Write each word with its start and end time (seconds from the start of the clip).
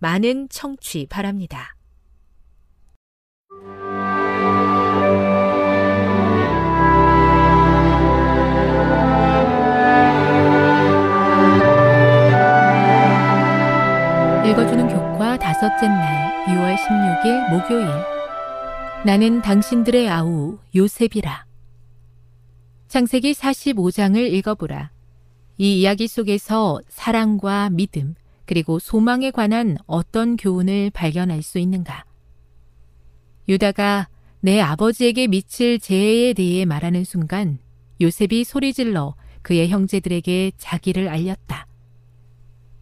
많은 0.00 0.48
청취 0.48 1.06
바랍니다. 1.10 1.76
읽어주는 14.46 14.88
교과 14.88 15.38
다섯째 15.38 15.86
날 15.86 16.46
6월 16.46 16.76
16일 16.76 17.50
목요일 17.50 17.86
나는 19.04 19.42
당신들의 19.42 20.08
아우 20.08 20.58
요셉이라. 20.74 21.46
창세기 22.88 23.32
45장을 23.32 24.16
읽어보라. 24.16 24.90
이 25.58 25.80
이야기 25.80 26.08
속에서 26.08 26.80
사랑과 26.88 27.68
믿음, 27.70 28.14
그리고 28.50 28.80
소망에 28.80 29.30
관한 29.30 29.76
어떤 29.86 30.36
교훈을 30.36 30.90
발견할 30.90 31.40
수 31.40 31.60
있는가? 31.60 32.04
유다가 33.48 34.08
내 34.40 34.60
아버지에게 34.60 35.28
미칠 35.28 35.78
재해에 35.78 36.32
대해 36.32 36.64
말하는 36.64 37.04
순간 37.04 37.60
요셉이 38.00 38.42
소리질러 38.42 39.14
그의 39.42 39.68
형제들에게 39.68 40.50
자기를 40.58 41.08
알렸다. 41.08 41.68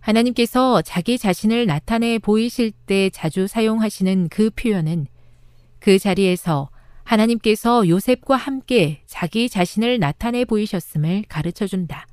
하나님께서 0.01 0.81
자기 0.81 1.19
자신을 1.19 1.67
나타내 1.67 2.19
보이실 2.19 2.71
때 2.87 3.11
자주 3.11 3.47
사용하시는 3.47 4.31
그 4.31 4.49
표현은 4.49 5.07
그 5.81 5.99
자리에서 5.99 6.71
하나님께서 7.05 7.87
요셉과 7.87 8.37
함께 8.37 9.03
자기 9.05 9.51
자신을 9.51 9.99
나타내 9.99 10.47
보이셨음을 10.47 11.25
가르쳐 11.29 11.67
준다. 11.67 12.07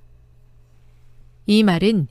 이 1.46 1.64
말은 1.64 2.10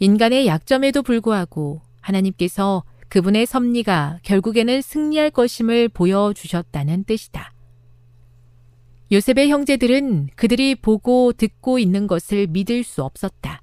인간의 0.00 0.46
약점에도 0.46 1.02
불구하고 1.02 1.80
하나님께서 2.00 2.84
그분의 3.08 3.46
섭리가 3.46 4.20
결국에는 4.22 4.80
승리할 4.80 5.30
것임을 5.30 5.88
보여주셨다는 5.88 7.04
뜻이다. 7.04 7.52
요셉의 9.10 9.48
형제들은 9.48 10.28
그들이 10.36 10.74
보고 10.74 11.32
듣고 11.32 11.78
있는 11.78 12.06
것을 12.06 12.46
믿을 12.46 12.84
수 12.84 13.02
없었다. 13.02 13.62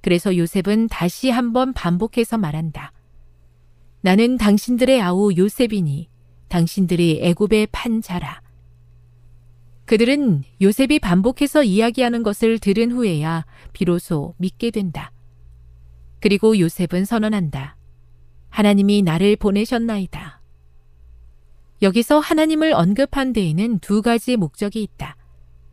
그래서 0.00 0.36
요셉은 0.36 0.88
다시 0.88 1.30
한번 1.30 1.72
반복해서 1.72 2.36
말한다. 2.36 2.92
나는 4.00 4.36
당신들의 4.36 5.00
아우 5.00 5.32
요셉이니 5.34 6.10
당신들이 6.48 7.20
애굽의 7.22 7.68
판자라. 7.72 8.42
그들은 9.86 10.42
요셉이 10.60 10.98
반복해서 10.98 11.62
이야기하는 11.62 12.22
것을 12.22 12.58
들은 12.58 12.90
후에야 12.90 13.46
비로소 13.72 14.34
믿게 14.38 14.70
된다. 14.70 15.13
그리고 16.24 16.58
요셉은 16.58 17.04
선언한다. 17.04 17.76
하나님이 18.48 19.02
나를 19.02 19.36
보내셨나이다. 19.36 20.40
여기서 21.82 22.18
하나님을 22.18 22.72
언급한 22.72 23.34
데에는 23.34 23.80
두 23.80 24.00
가지 24.00 24.38
목적이 24.38 24.82
있다. 24.84 25.16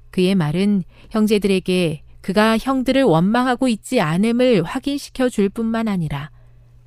그의 0.09 0.35
말은 0.35 0.83
형제들에게 1.09 2.03
그가 2.19 2.57
형들을 2.57 3.01
원망하고 3.01 3.69
있지 3.69 4.01
않음을 4.01 4.63
확인시켜 4.63 5.29
줄 5.29 5.47
뿐만 5.47 5.87
아니라 5.87 6.31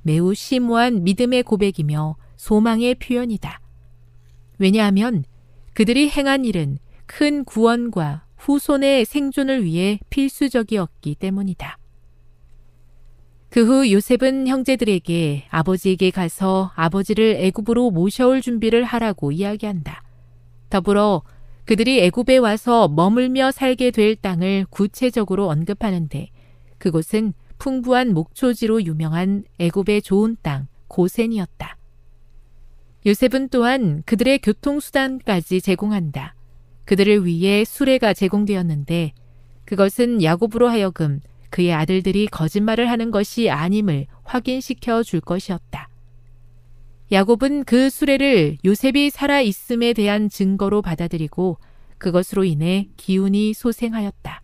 매우 0.03 0.35
심오한 0.35 1.03
믿음의 1.03 1.41
고백이며 1.41 2.17
소망의 2.35 2.93
표현이다. 2.93 3.61
왜냐하면 4.59 5.23
그들이 5.73 6.11
행한 6.11 6.45
일은 6.45 6.77
큰 7.07 7.43
구원과 7.43 8.27
후손의 8.37 9.05
생존을 9.05 9.63
위해 9.63 9.97
필수적이었기 10.11 11.15
때문이다. 11.15 11.79
그 13.55 13.61
후 13.61 13.89
요셉은 13.89 14.49
형제들에게 14.49 15.45
아버지에게 15.47 16.11
가서 16.11 16.73
아버지를 16.75 17.37
애굽으로 17.39 17.89
모셔올 17.89 18.41
준비를 18.41 18.83
하라고 18.83 19.31
이야기한다. 19.31 20.03
더불어 20.69 21.23
그들이 21.63 22.01
애굽에 22.01 22.35
와서 22.35 22.89
머물며 22.89 23.51
살게 23.51 23.91
될 23.91 24.17
땅을 24.17 24.65
구체적으로 24.69 25.47
언급하는데 25.47 26.27
그곳은 26.79 27.31
풍부한 27.57 28.13
목초지로 28.13 28.83
유명한 28.83 29.45
애굽의 29.57 30.01
좋은 30.01 30.35
땅 30.41 30.67
고센이었다. 30.89 31.77
요셉은 33.05 33.47
또한 33.47 34.03
그들의 34.05 34.39
교통수단까지 34.39 35.61
제공한다. 35.61 36.35
그들을 36.83 37.25
위해 37.25 37.63
수레가 37.63 38.13
제공되었는데 38.13 39.13
그것은 39.63 40.21
야곱으로 40.21 40.67
하여금 40.67 41.21
그의 41.55 41.71
아들들이 41.71 42.27
거짓말을 42.27 42.89
하는 42.89 43.11
것이 43.11 43.49
아님을 43.49 44.07
확인시켜 44.25 45.03
줄 45.03 45.21
것이었다. 45.21 45.87
야곱은 47.13 47.63
그 47.63 47.89
수레를 47.89 48.57
요셉이 48.65 49.09
살아 49.09 49.39
있음에 49.39 49.93
대한 49.93 50.27
증거로 50.27 50.81
받아들이고 50.81 51.57
그것으로 51.97 52.43
인해 52.43 52.89
기운이 52.97 53.53
소생하였다. 53.53 54.41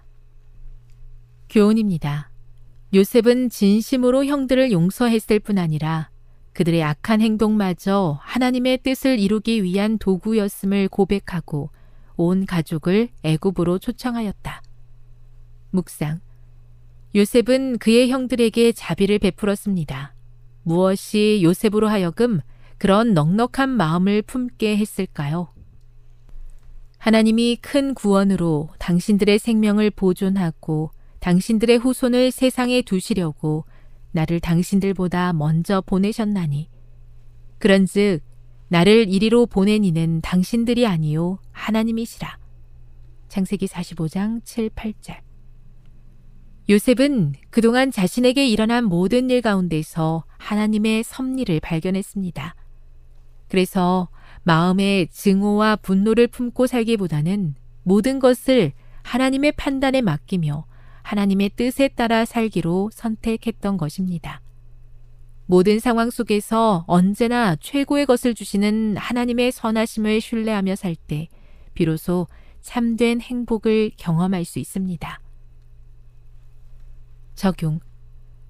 교훈입니다. 1.49 2.31
요셉은 2.93 3.49
진심으로 3.49 4.23
형들을 4.23 4.71
용서했을 4.71 5.39
뿐 5.39 5.57
아니라 5.57 6.09
그들의 6.53 6.81
악한 6.81 7.19
행동마저 7.19 8.19
하나님의 8.21 8.83
뜻을 8.83 9.19
이루기 9.19 9.63
위한 9.63 9.97
도구였음을 9.97 10.87
고백하고 10.87 11.71
온 12.15 12.45
가족을 12.45 13.09
애굽으로 13.23 13.79
초청하였다. 13.79 14.61
묵상 15.71 16.21
요셉은 17.13 17.77
그의 17.79 18.09
형들에게 18.09 18.71
자비를 18.71 19.19
베풀었습니다. 19.19 20.15
무엇이 20.63 21.41
요셉으로 21.43 21.89
하여금 21.89 22.39
그런 22.77 23.13
넉넉한 23.13 23.69
마음을 23.69 24.21
품게 24.21 24.77
했을까요? 24.77 25.49
하나님이 26.97 27.57
큰 27.61 27.93
구원으로 27.93 28.69
당신들의 28.79 29.39
생명을 29.39 29.89
보존하고 29.89 30.91
당신들의 31.19 31.77
후손을 31.77 32.31
세상에 32.31 32.81
두시려고 32.81 33.65
나를 34.11 34.39
당신들보다 34.39 35.33
먼저 35.33 35.81
보내셨나니. 35.81 36.69
그런즉 37.59 38.21
나를 38.69 39.09
이리로 39.09 39.47
보낸 39.47 39.83
이는 39.83 40.21
당신들이 40.21 40.87
아니요 40.87 41.39
하나님이시라. 41.51 42.37
창세기 43.27 43.67
45장 43.67 44.43
7, 44.45 44.69
8절. 44.69 45.30
요셉은 46.71 47.33
그동안 47.49 47.91
자신에게 47.91 48.47
일어난 48.47 48.85
모든 48.85 49.29
일 49.29 49.41
가운데서 49.41 50.23
하나님의 50.37 51.03
섭리를 51.03 51.59
발견했습니다. 51.59 52.55
그래서 53.49 54.07
마음에 54.43 55.05
증오와 55.11 55.75
분노를 55.75 56.27
품고 56.27 56.67
살기보다는 56.67 57.55
모든 57.83 58.19
것을 58.19 58.71
하나님의 59.03 59.51
판단에 59.51 59.99
맡기며 59.99 60.65
하나님의 61.01 61.49
뜻에 61.57 61.89
따라 61.89 62.23
살기로 62.23 62.91
선택했던 62.93 63.75
것입니다. 63.75 64.41
모든 65.47 65.77
상황 65.79 66.09
속에서 66.09 66.85
언제나 66.87 67.57
최고의 67.57 68.05
것을 68.05 68.33
주시는 68.33 68.95
하나님의 68.95 69.51
선하심을 69.51 70.21
신뢰하며 70.21 70.77
살 70.77 70.95
때 70.95 71.27
비로소 71.73 72.27
참된 72.61 73.19
행복을 73.19 73.91
경험할 73.97 74.45
수 74.45 74.59
있습니다. 74.59 75.19
적용. 77.35 77.79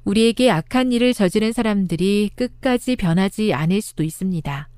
우리에게 0.04 0.50
악한 0.50 0.92
일을 0.92 1.14
저지른 1.14 1.54
사람들이 1.54 2.32
끝까지 2.36 2.96
변하지 2.96 3.54
않을 3.54 3.82
수도 3.82 4.04
있습니다. 4.04 4.70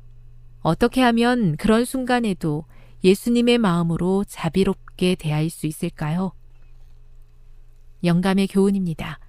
어떻게 0.61 1.01
하면 1.01 1.55
그런 1.57 1.85
순간에도 1.85 2.65
예수님의 3.03 3.57
마음으로 3.57 4.23
자비롭게 4.25 5.15
대할 5.15 5.49
수 5.49 5.67
있을까요? 5.67 6.31
영감의 8.03 8.47
교훈입니다. 8.47 9.19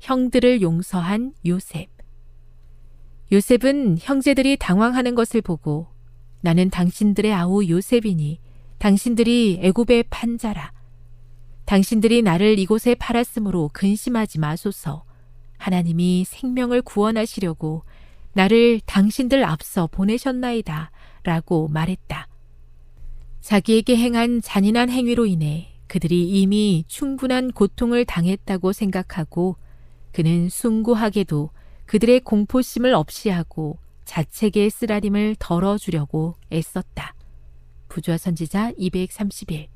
형들을 0.00 0.62
용서한 0.62 1.34
요셉. 1.46 1.88
요셉은 3.30 3.98
형제들이 4.00 4.56
당황하는 4.58 5.14
것을 5.14 5.40
보고 5.40 5.86
나는 6.40 6.70
당신들의 6.70 7.32
아우 7.32 7.64
요셉이니 7.66 8.40
당신들이 8.78 9.60
애굽의 9.62 10.04
판자라. 10.10 10.72
당신들이 11.64 12.22
나를 12.22 12.58
이곳에 12.58 12.94
팔았으므로 12.94 13.70
근심하지 13.72 14.38
마소서. 14.38 15.04
하나님이 15.58 16.24
생명을 16.26 16.82
구원하시려고 16.82 17.84
나를 18.32 18.80
당신들 18.84 19.44
앞서 19.44 19.86
보내셨나이다. 19.86 20.90
라고 21.22 21.68
말했다. 21.68 22.26
자기에게 23.40 23.96
행한 23.96 24.40
잔인한 24.40 24.90
행위로 24.90 25.26
인해 25.26 25.72
그들이 25.86 26.28
이미 26.28 26.84
충분한 26.88 27.52
고통을 27.52 28.04
당했다고 28.04 28.72
생각하고 28.72 29.56
그는 30.12 30.48
숭고하게도 30.48 31.50
그들의 31.86 32.20
공포심을 32.20 32.94
없이 32.94 33.28
하고 33.28 33.78
자책의 34.04 34.70
쓰라림을 34.70 35.36
덜어주려고 35.38 36.34
애썼다. 36.50 37.14
부조화 37.88 38.16
선지자 38.16 38.72
231 38.78 39.68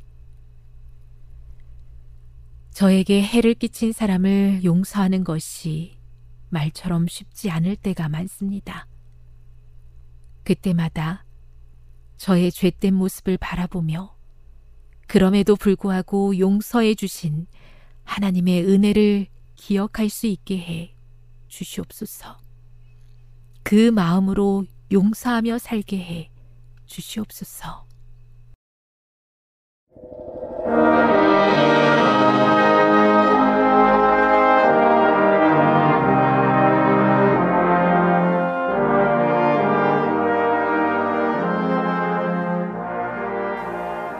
저에게 2.77 3.23
해를 3.23 3.55
끼친 3.55 3.93
사람을 3.93 4.63
용서하는 4.63 5.25
것이 5.25 5.97
말처럼 6.51 7.07
쉽지 7.07 7.51
않을 7.51 7.75
때가 7.77 8.11
많습니다. 8.11 8.87
그때마다 10.45 11.25
저의 12.19 12.53
죄된 12.53 12.93
모습을 12.93 13.39
바라보며 13.39 14.15
그럼에도 15.07 15.57
불구하고 15.57 16.39
용서해 16.39 16.95
주신 16.97 17.47
하나님의 18.05 18.67
은혜를 18.67 19.29
기억할 19.55 20.11
수 20.11 20.27
있게 20.27 20.59
해 20.59 20.95
주시옵소서. 21.49 22.37
그 23.63 23.91
마음으로 23.91 24.67
용서하며 24.93 25.57
살게 25.61 25.97
해 25.97 26.31
주시옵소서. 26.85 27.86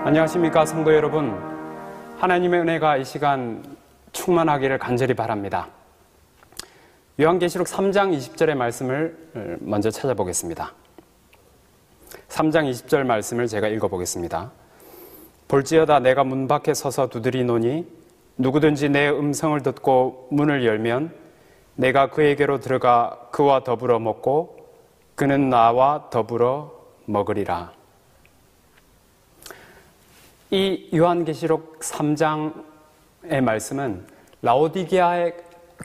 안녕하십니까 0.07 0.65
성도 0.65 0.95
여러분. 0.95 1.37
하나님의 2.19 2.61
은혜가 2.61 2.97
이 2.97 3.05
시간 3.05 3.77
충만하기를 4.13 4.79
간절히 4.79 5.15
바랍니다. 5.15 5.67
요한계시록 7.21 7.67
3장 7.67 8.17
20절의 8.17 8.55
말씀을 8.55 9.59
먼저 9.59 9.91
찾아보겠습니다. 9.91 10.73
3장 12.29 12.71
20절 12.71 13.03
말씀을 13.03 13.49
제가 13.49 13.67
읽어보겠습니다. 13.67 14.53
볼지어다 15.49 15.99
내가 15.99 16.23
문 16.23 16.47
밖에 16.47 16.73
서서 16.73 17.09
두드리노니 17.09 17.85
누구든지 18.39 18.91
내 18.91 19.09
음성을 19.09 19.61
듣고 19.65 20.29
문을 20.31 20.65
열면 20.65 21.13
내가 21.75 22.11
그에게로 22.11 22.61
들어가 22.61 23.19
그와 23.33 23.65
더불어 23.65 23.99
먹고 23.99 24.69
그는 25.17 25.51
나와 25.51 26.11
더불어 26.11 26.71
먹으리라 27.07 27.76
이 30.51 30.89
요한계시록 30.95 31.81
3장의 31.81 33.41
말씀은 33.43 34.07
라오디게아의 34.43 35.35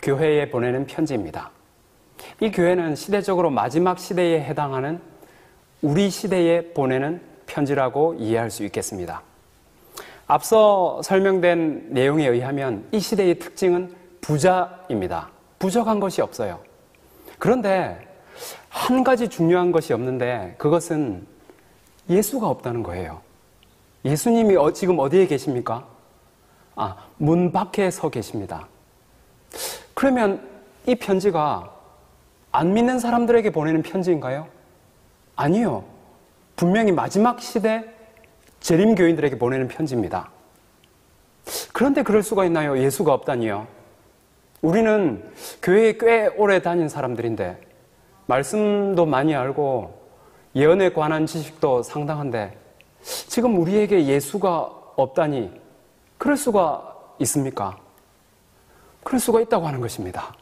교회에 0.03 0.49
보내는 0.51 0.85
편지입니다. 0.85 1.49
이 2.39 2.51
교회는 2.51 2.95
시대적으로 2.95 3.49
마지막 3.49 3.97
시대에 3.97 4.39
해당하는 4.43 5.01
우리 5.81 6.11
시대에 6.11 6.73
보내는 6.73 7.21
편지라고 7.47 8.13
이해할 8.19 8.51
수 8.51 8.63
있겠습니다. 8.65 9.23
앞서 10.27 11.01
설명된 11.01 11.87
내용에 11.89 12.27
의하면 12.27 12.87
이 12.91 12.99
시대의 12.99 13.39
특징은 13.39 13.95
부자입니다. 14.21 15.31
부족한 15.57 16.00
것이 16.00 16.21
없어요. 16.21 16.59
그런데 17.39 18.07
한 18.69 19.03
가지 19.03 19.27
중요한 19.27 19.71
것이 19.71 19.91
없는데 19.91 20.53
그것은 20.59 21.25
예수가 22.07 22.47
없다는 22.47 22.83
거예요. 22.83 23.21
예수님이 24.05 24.55
어, 24.55 24.72
지금 24.72 25.00
어디에 25.00 25.27
계십니까? 25.27 25.86
아, 26.75 26.96
문 27.17 27.51
밖에 27.51 27.91
서 27.91 28.10
계십니다. 28.10 28.67
그러면 29.93 30.48
이 30.88 30.96
편지가 30.96 31.72
안 32.51 32.74
믿는 32.74 33.00
사람들에게 33.00 33.51
보내는 33.51 33.84
편지인가요? 33.84 34.48
아니요. 35.36 35.84
분명히 36.55 36.91
마지막 36.91 37.41
시대 37.41 37.86
재림교인들에게 38.60 39.38
보내는 39.38 39.67
편지입니다. 39.67 40.29
그런데 41.74 42.03
그럴 42.03 42.24
수가 42.24 42.46
있나요? 42.46 42.77
예수가 42.77 43.13
없다니요. 43.13 43.67
우리는 44.62 45.24
교회에 45.63 45.98
꽤 46.00 46.27
오래 46.38 46.62
다닌 46.62 46.88
사람들인데, 46.88 47.60
말씀도 48.27 49.08
많이 49.08 49.34
알고, 49.34 50.00
예언에 50.55 50.93
관한 50.93 51.25
지식도 51.25 51.81
상당한데, 51.81 52.55
지금 53.31 53.61
우리에게 53.61 54.07
예수가 54.07 54.50
없다니 54.97 55.51
그럴 56.17 56.35
수가 56.35 56.97
있습니까? 57.19 57.77
그럴 59.05 59.21
수가 59.21 59.39
있다고 59.39 59.65
하는 59.65 59.79
것입니다. 59.79 60.35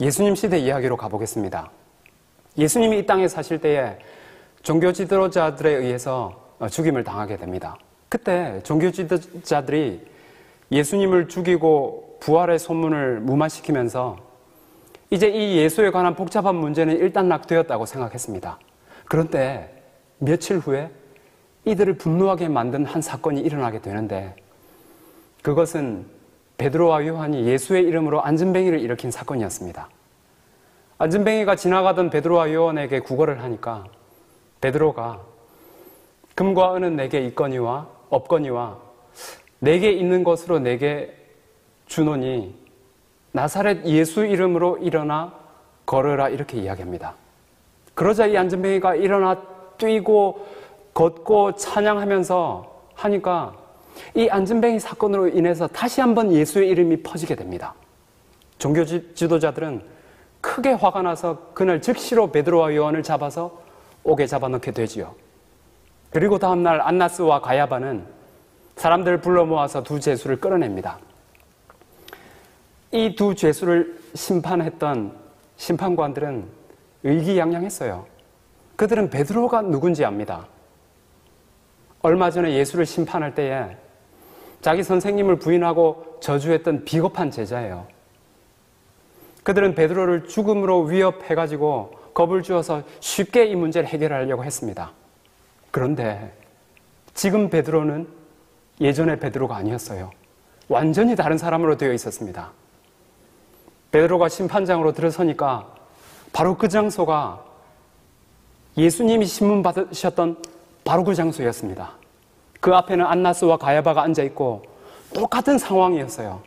예수님 0.00 0.34
시대 0.34 0.58
이야기로 0.58 0.96
가보겠습니다. 0.96 1.70
예수님이 2.56 3.00
이 3.00 3.06
땅에 3.06 3.28
사실 3.28 3.60
때에 3.60 3.98
종교 4.62 4.94
지도자들에 4.94 5.72
의해서 5.72 6.40
죽임을 6.70 7.04
당하게 7.04 7.36
됩니다. 7.36 7.76
그때 8.08 8.62
종교 8.62 8.90
지도자들이 8.90 10.00
예수님을 10.72 11.28
죽이고 11.28 12.16
부활의 12.20 12.58
소문을 12.58 13.20
무마시키면서 13.20 14.16
이제 15.10 15.28
이 15.28 15.58
예수에 15.58 15.90
관한 15.90 16.14
복잡한 16.14 16.54
문제는 16.54 16.96
일단 16.96 17.28
낙되었다고 17.28 17.84
생각했습니다. 17.84 18.58
그런데 19.04 19.82
며칠 20.16 20.56
후에 20.56 20.90
이들을 21.64 21.94
분노하게 21.94 22.48
만든 22.48 22.84
한 22.84 23.02
사건이 23.02 23.40
일어나게 23.40 23.80
되는데 23.80 24.34
그것은 25.42 26.06
베드로와 26.58 27.06
요한이 27.06 27.46
예수의 27.46 27.84
이름으로 27.84 28.22
안전뱅이를 28.22 28.80
일으킨 28.80 29.10
사건이었습니다. 29.10 29.88
안전뱅이가 30.98 31.56
지나가던 31.56 32.10
베드로와 32.10 32.52
요한에게 32.52 33.00
구걸을 33.00 33.42
하니까 33.42 33.86
베드로가 34.60 35.20
금과 36.34 36.76
은은 36.76 36.96
내게 36.96 37.20
있거니와 37.28 37.88
없거니와 38.10 38.78
내게 39.60 39.90
있는 39.92 40.24
것으로 40.24 40.58
내게 40.58 41.16
주노니 41.86 42.54
나사렛 43.32 43.86
예수 43.86 44.24
이름으로 44.26 44.78
일어나 44.78 45.34
걸으라 45.86 46.28
이렇게 46.28 46.58
이야기합니다. 46.58 47.14
그러자 47.94 48.26
이 48.26 48.36
안전뱅이가 48.36 48.96
일어나 48.96 49.42
뛰고 49.78 50.46
걷고 51.00 51.54
찬양하면서 51.54 52.82
하니까 52.94 53.54
이 54.14 54.28
안전뱅이 54.28 54.78
사건으로 54.78 55.28
인해서 55.28 55.66
다시 55.66 56.02
한번 56.02 56.30
예수의 56.30 56.68
이름이 56.68 57.02
퍼지게 57.02 57.36
됩니다. 57.36 57.74
종교 58.58 58.84
지도자들은 58.84 59.82
크게 60.42 60.72
화가 60.72 61.00
나서 61.00 61.52
그날 61.54 61.80
즉시로 61.80 62.30
베드로와 62.30 62.74
요한을 62.74 63.02
잡아서 63.02 63.62
옥에 64.04 64.26
잡아넣게 64.26 64.72
되지요. 64.72 65.14
그리고 66.10 66.38
다음날 66.38 66.82
안나스와 66.82 67.40
가야바는 67.40 68.04
사람들을 68.76 69.22
불러 69.22 69.46
모아서 69.46 69.82
두 69.82 70.00
죄수를 70.00 70.38
끌어냅니다. 70.38 70.98
이 72.92 73.14
두 73.16 73.34
죄수를 73.34 73.98
심판했던 74.14 75.16
심판관들은 75.56 76.44
의기양양했어요. 77.04 78.04
그들은 78.76 79.08
베드로가 79.08 79.62
누군지 79.62 80.04
압니다. 80.04 80.46
얼마 82.02 82.30
전에 82.30 82.54
예수를 82.54 82.86
심판할 82.86 83.34
때에 83.34 83.76
자기 84.60 84.82
선생님을 84.82 85.36
부인하고 85.36 86.18
저주했던 86.20 86.84
비겁한 86.84 87.30
제자예요. 87.30 87.86
그들은 89.42 89.74
베드로를 89.74 90.28
죽음으로 90.28 90.82
위협해가지고 90.82 91.98
겁을 92.14 92.42
주어서 92.42 92.82
쉽게 93.00 93.46
이 93.46 93.56
문제를 93.56 93.88
해결하려고 93.88 94.44
했습니다. 94.44 94.92
그런데 95.70 96.32
지금 97.14 97.48
베드로는 97.48 98.08
예전의 98.80 99.20
베드로가 99.20 99.56
아니었어요. 99.56 100.10
완전히 100.68 101.16
다른 101.16 101.38
사람으로 101.38 101.76
되어 101.76 101.92
있었습니다. 101.92 102.52
베드로가 103.92 104.28
심판장으로 104.28 104.92
들어서니까 104.92 105.74
바로 106.32 106.56
그 106.56 106.68
장소가 106.68 107.44
예수님이 108.76 109.26
신문 109.26 109.62
받으셨던 109.62 110.42
바로 110.90 111.04
그 111.04 111.14
장소였습니다. 111.14 111.92
그 112.58 112.74
앞에는 112.74 113.06
안나스와 113.06 113.58
가야바가 113.58 114.02
앉아 114.02 114.24
있고 114.24 114.64
똑같은 115.14 115.56
상황이었어요. 115.56 116.42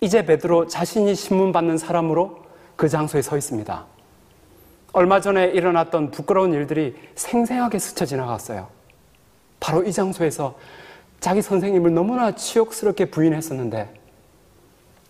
이제 0.00 0.24
베드로 0.24 0.68
자신이 0.68 1.16
신문 1.16 1.50
받는 1.50 1.78
사람으로 1.78 2.44
그 2.76 2.88
장소에 2.88 3.20
서 3.20 3.36
있습니다. 3.36 3.84
얼마 4.92 5.20
전에 5.20 5.46
일어났던 5.46 6.12
부끄러운 6.12 6.52
일들이 6.52 6.94
생생하게 7.16 7.80
스쳐 7.80 8.06
지나갔어요. 8.06 8.68
바로 9.58 9.82
이 9.82 9.92
장소에서 9.92 10.56
자기 11.18 11.42
선생님을 11.42 11.92
너무나 11.92 12.36
치욕스럽게 12.36 13.06
부인했었는데 13.06 13.92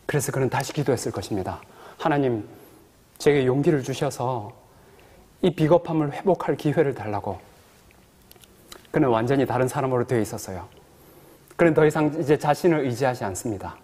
그래서 0.06 0.32
그는 0.32 0.48
다시 0.48 0.72
기도했을 0.72 1.12
것입니다. 1.12 1.60
하나님, 1.98 2.48
제게 3.18 3.44
용기를 3.44 3.82
주셔서 3.82 4.54
이 5.42 5.54
비겁함을 5.54 6.14
회복할 6.14 6.56
기회를 6.56 6.94
달라고. 6.94 7.47
그는 8.90 9.08
완전히 9.08 9.46
다른 9.46 9.68
사람으로 9.68 10.06
되어 10.06 10.20
있었어요. 10.20 10.66
그는 11.56 11.74
더 11.74 11.84
이상 11.86 12.14
이제 12.20 12.38
자신을 12.38 12.80
의지하지 12.80 13.24
않습니다. 13.24 13.76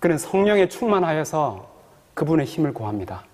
그는 0.00 0.18
성령에 0.18 0.68
충만하여서 0.68 1.68
그분의 2.14 2.46
힘을 2.46 2.74
구합니다. 2.74 3.24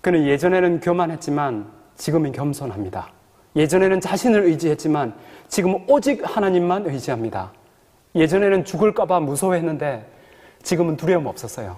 그는 0.00 0.26
예전에는 0.26 0.80
교만했지만 0.80 1.66
지금은 1.96 2.32
겸손합니다. 2.32 3.10
예전에는 3.56 4.00
자신을 4.00 4.44
의지했지만 4.44 5.14
지금은 5.48 5.84
오직 5.88 6.22
하나님만 6.24 6.86
의지합니다. 6.86 7.52
예전에는 8.14 8.64
죽을까봐 8.64 9.20
무서워했는데 9.20 10.10
지금은 10.62 10.96
두려움 10.96 11.26
없었어요. 11.26 11.76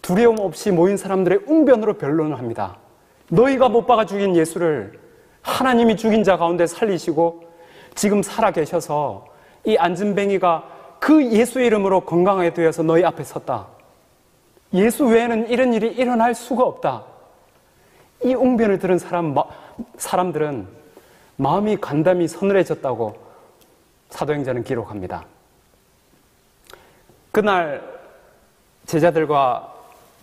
두려움 0.00 0.38
없이 0.38 0.70
모인 0.70 0.96
사람들의 0.96 1.40
웅변으로 1.46 1.94
변론을 1.94 2.38
합니다. 2.38 2.76
너희가 3.28 3.68
못 3.68 3.86
박아 3.86 4.06
죽인 4.06 4.36
예수를 4.36 4.98
하나님이 5.46 5.96
죽인 5.96 6.24
자 6.24 6.36
가운데 6.36 6.66
살리시고 6.66 7.44
지금 7.94 8.22
살아 8.22 8.50
계셔서 8.50 9.26
이 9.64 9.76
안진뱅이가 9.76 10.64
그 10.98 11.24
예수 11.32 11.60
이름으로 11.60 12.00
건강하게 12.00 12.52
되어서 12.52 12.82
너희 12.82 13.04
앞에 13.04 13.22
섰다. 13.22 13.68
예수 14.74 15.04
외에는 15.04 15.48
이런 15.48 15.72
일이 15.72 15.88
일어날 15.88 16.34
수가 16.34 16.64
없다. 16.64 17.04
이 18.24 18.34
웅변을 18.34 18.80
들은 18.80 18.98
사람, 18.98 19.34
사람들은 19.96 20.66
마음이 21.36 21.76
간담이 21.76 22.26
서늘해졌다고 22.26 23.16
사도행전은 24.10 24.64
기록합니다. 24.64 25.24
그날 27.30 27.82
제자들과 28.86 29.72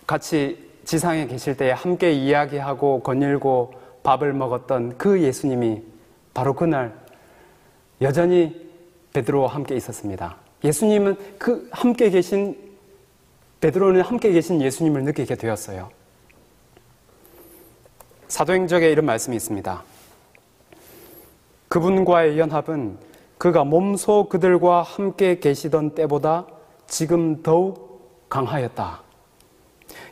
같이 0.06 0.70
지상에 0.84 1.26
계실 1.26 1.56
때 1.56 1.70
함께 1.70 2.12
이야기하고 2.12 3.00
거닐고 3.02 3.83
밥을 4.04 4.32
먹었던 4.32 4.96
그 4.96 5.20
예수님이 5.20 5.82
바로 6.32 6.54
그날 6.54 6.94
여전히 8.00 8.70
베드로와 9.12 9.48
함께 9.48 9.74
있었습니다. 9.74 10.36
예수님은 10.62 11.16
그 11.38 11.68
함께 11.72 12.10
계신 12.10 12.56
베드로는 13.60 14.02
함께 14.02 14.30
계신 14.30 14.60
예수님을 14.60 15.04
느끼게 15.04 15.34
되었어요. 15.34 15.90
사도행적에 18.28 18.90
이런 18.90 19.06
말씀이 19.06 19.34
있습니다. 19.36 19.82
그분과의 21.68 22.38
연합은 22.38 22.98
그가 23.38 23.64
몸소 23.64 24.28
그들과 24.28 24.82
함께 24.82 25.38
계시던 25.38 25.94
때보다 25.94 26.46
지금 26.86 27.42
더욱 27.42 28.26
강하였다. 28.28 29.02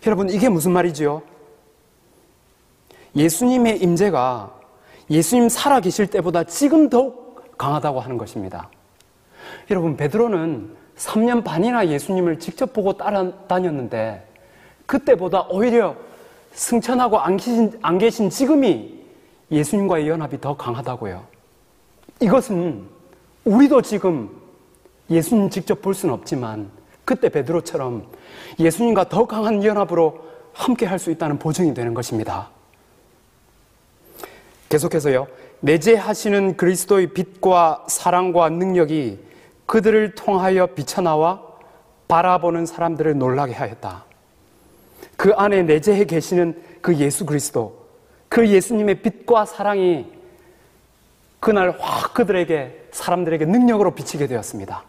여러분, 0.06 0.30
이게 0.30 0.48
무슨 0.48 0.72
말이지요? 0.72 1.22
예수님의 3.16 3.82
임재가 3.82 4.52
예수님 5.10 5.48
살아 5.48 5.80
계실 5.80 6.06
때보다 6.06 6.44
지금 6.44 6.88
더욱 6.88 7.56
강하다고 7.58 8.00
하는 8.00 8.16
것입니다. 8.16 8.68
여러분, 9.70 9.96
베드로는 9.96 10.74
3년 10.96 11.44
반이나 11.44 11.88
예수님을 11.88 12.38
직접 12.38 12.72
보고 12.72 12.96
따라다녔는데 12.96 14.28
그때보다 14.86 15.46
오히려 15.50 15.96
승천하고 16.52 17.18
안 17.18 17.36
계신, 17.36 17.78
안 17.82 17.98
계신 17.98 18.30
지금이 18.30 19.02
예수님과의 19.50 20.08
연합이 20.08 20.40
더 20.40 20.56
강하다고요. 20.56 21.24
이것은 22.20 22.86
우리도 23.44 23.82
지금 23.82 24.30
예수님 25.10 25.50
직접 25.50 25.82
볼 25.82 25.94
수는 25.94 26.14
없지만 26.14 26.70
그때 27.04 27.28
베드로처럼 27.28 28.06
예수님과 28.58 29.08
더 29.08 29.26
강한 29.26 29.62
연합으로 29.64 30.20
함께 30.52 30.86
할 30.86 30.98
수 30.98 31.10
있다는 31.10 31.38
보증이 31.38 31.74
되는 31.74 31.94
것입니다. 31.94 32.50
계속해서요. 34.72 35.26
내재하시는 35.60 36.56
그리스도의 36.56 37.08
빛과 37.08 37.84
사랑과 37.88 38.48
능력이 38.48 39.18
그들을 39.66 40.14
통하여 40.14 40.66
비쳐나와 40.68 41.42
바라보는 42.08 42.64
사람들을 42.64 43.18
놀라게 43.18 43.52
하였다. 43.52 44.04
그 45.18 45.34
안에 45.34 45.64
내재해 45.64 46.06
계시는 46.06 46.62
그 46.80 46.96
예수 46.96 47.26
그리스도, 47.26 47.84
그 48.30 48.48
예수님의 48.48 49.02
빛과 49.02 49.44
사랑이 49.44 50.10
그날 51.38 51.76
확 51.78 52.14
그들에게, 52.14 52.88
사람들에게 52.92 53.44
능력으로 53.44 53.94
비치게 53.94 54.26
되었습니다. 54.26 54.84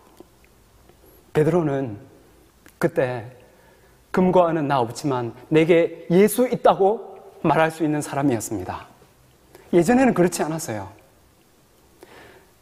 베드로는 1.34 1.98
그때 2.78 3.26
금과 4.12 4.50
은은 4.50 4.66
나 4.70 4.80
없지만 4.80 5.34
내게 5.50 6.08
예수 6.10 6.48
있다고 6.48 7.18
말할 7.42 7.70
수 7.70 7.84
있는 7.84 8.02
사람이었습니다. 8.02 8.93
예전에는 9.74 10.14
그렇지 10.14 10.44
않았어요. 10.44 10.90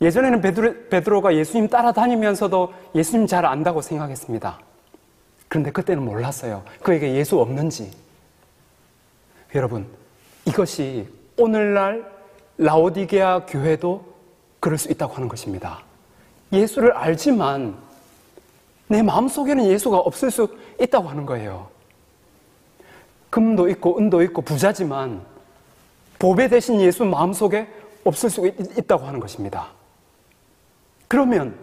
예전에는 0.01 0.41
베드로, 0.41 0.73
베드로가 0.89 1.35
예수님 1.35 1.67
따라다니면서도 1.67 2.73
예수님 2.95 3.27
잘 3.27 3.45
안다고 3.45 3.81
생각했습니다. 3.81 4.59
그런데 5.47 5.71
그때는 5.71 6.03
몰랐어요. 6.03 6.63
그에게 6.81 7.13
예수 7.13 7.39
없는지. 7.39 7.91
여러분, 9.53 9.85
이것이 10.45 11.07
오늘날 11.37 12.09
라오디게아 12.57 13.45
교회도 13.45 14.11
그럴 14.59 14.77
수 14.77 14.89
있다고 14.89 15.13
하는 15.13 15.27
것입니다. 15.27 15.83
예수를 16.53 16.93
알지만 16.93 17.75
내 18.87 19.01
마음속에는 19.01 19.65
예수가 19.65 19.97
없을 19.97 20.31
수 20.31 20.57
있다고 20.79 21.09
하는 21.09 21.25
거예요. 21.25 21.69
금도 23.29 23.69
있고 23.69 23.97
은도 23.97 24.21
있고 24.23 24.41
부자지만 24.41 25.21
보배 26.21 26.49
대신 26.49 26.79
예수 26.81 27.03
마음속에 27.03 27.67
없을 28.03 28.29
수 28.29 28.45
있다고 28.45 29.07
하는 29.07 29.19
것입니다. 29.19 29.69
그러면 31.07 31.55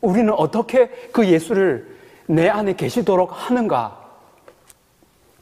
우리는 0.00 0.32
어떻게 0.32 0.88
그 1.12 1.24
예수를 1.24 1.96
내 2.26 2.48
안에 2.48 2.74
계시도록 2.74 3.30
하는가? 3.32 3.96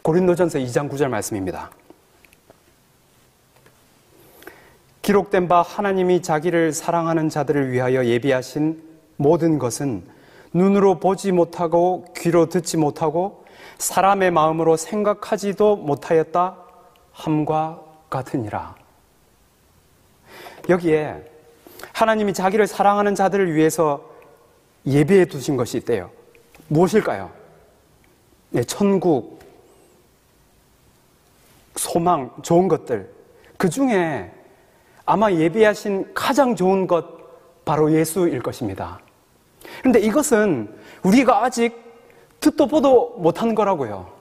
고린도전서 0.03 0.59
2장 0.59 0.91
9절 0.91 1.09
말씀입니다. 1.09 1.71
기록된 5.01 5.49
바 5.49 5.63
하나님이 5.63 6.21
자기를 6.21 6.75
사랑하는 6.75 7.31
자들을 7.31 7.73
위하여 7.73 8.05
예비하신 8.05 8.79
모든 9.17 9.59
것은 9.59 10.05
눈으로 10.53 11.01
보지 11.01 11.33
못하고 11.33 12.05
귀로 12.15 12.51
듣지 12.51 12.77
못하고 12.77 13.47
사람의 13.79 14.33
마음으로 14.33 14.77
생각하지도 14.77 15.77
못하였다 15.77 16.59
함과 17.13 17.84
같으니라. 18.14 18.75
여기에 20.68 21.30
하나님이 21.92 22.33
자기를 22.33 22.66
사랑하는 22.66 23.14
자들을 23.14 23.54
위해서 23.54 24.11
예비해 24.87 25.25
두신 25.25 25.56
것이 25.56 25.78
있대요. 25.78 26.11
무엇일까요? 26.68 27.30
네, 28.50 28.64
천국, 28.64 29.40
소망, 31.76 32.30
좋은 32.42 32.68
것들. 32.68 33.11
그 33.56 33.68
중에 33.68 34.33
아마 35.04 35.30
예비하신 35.30 36.14
가장 36.14 36.56
좋은 36.56 36.87
것, 36.87 37.64
바로 37.64 37.92
예수일 37.92 38.42
것입니다. 38.42 39.00
그런데 39.80 40.00
이것은 40.00 40.75
우리가 41.02 41.44
아직 41.44 41.83
듣도 42.40 42.66
보도 42.66 43.16
못한 43.18 43.54
거라고요. 43.54 44.12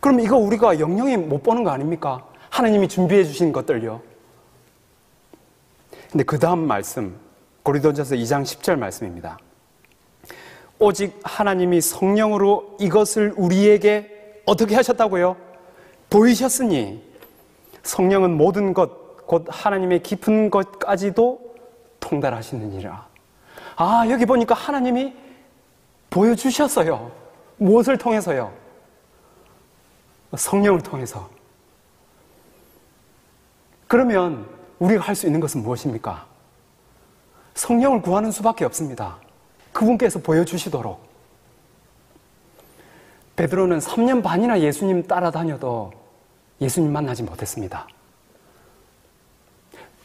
그럼 0.00 0.20
이거 0.20 0.36
우리가 0.36 0.80
영영이 0.80 1.16
못 1.16 1.42
보는 1.42 1.64
거 1.64 1.70
아닙니까? 1.70 2.26
하나님이 2.54 2.86
준비해 2.86 3.24
주신 3.24 3.50
것들요. 3.50 4.00
근데 6.12 6.22
그 6.22 6.38
다음 6.38 6.68
말씀, 6.68 7.18
고리도전서 7.64 8.14
2장 8.14 8.44
10절 8.44 8.78
말씀입니다. 8.78 9.38
오직 10.78 11.18
하나님이 11.24 11.80
성령으로 11.80 12.76
이것을 12.78 13.34
우리에게 13.36 14.42
어떻게 14.46 14.76
하셨다고요? 14.76 15.36
보이셨으니 16.10 17.02
성령은 17.82 18.36
모든 18.36 18.72
것, 18.72 19.26
곧 19.26 19.46
하나님의 19.48 20.04
깊은 20.04 20.50
것까지도 20.50 21.56
통달하시느니라. 21.98 23.08
아, 23.74 24.06
여기 24.10 24.26
보니까 24.26 24.54
하나님이 24.54 25.12
보여주셨어요. 26.08 27.10
무엇을 27.56 27.98
통해서요? 27.98 28.52
성령을 30.36 30.82
통해서. 30.82 31.33
그러면 33.94 34.44
우리가 34.80 35.04
할 35.04 35.14
수 35.14 35.26
있는 35.26 35.38
것은 35.38 35.62
무엇입니까? 35.62 36.26
성령을 37.54 38.02
구하는 38.02 38.32
수밖에 38.32 38.64
없습니다. 38.64 39.18
그분께서 39.72 40.18
보여주시도록. 40.18 40.98
베드로는 43.36 43.78
3년 43.78 44.20
반이나 44.20 44.58
예수님 44.58 45.06
따라다녀도 45.06 45.92
예수님 46.60 46.92
만나지 46.92 47.22
못했습니다. 47.22 47.86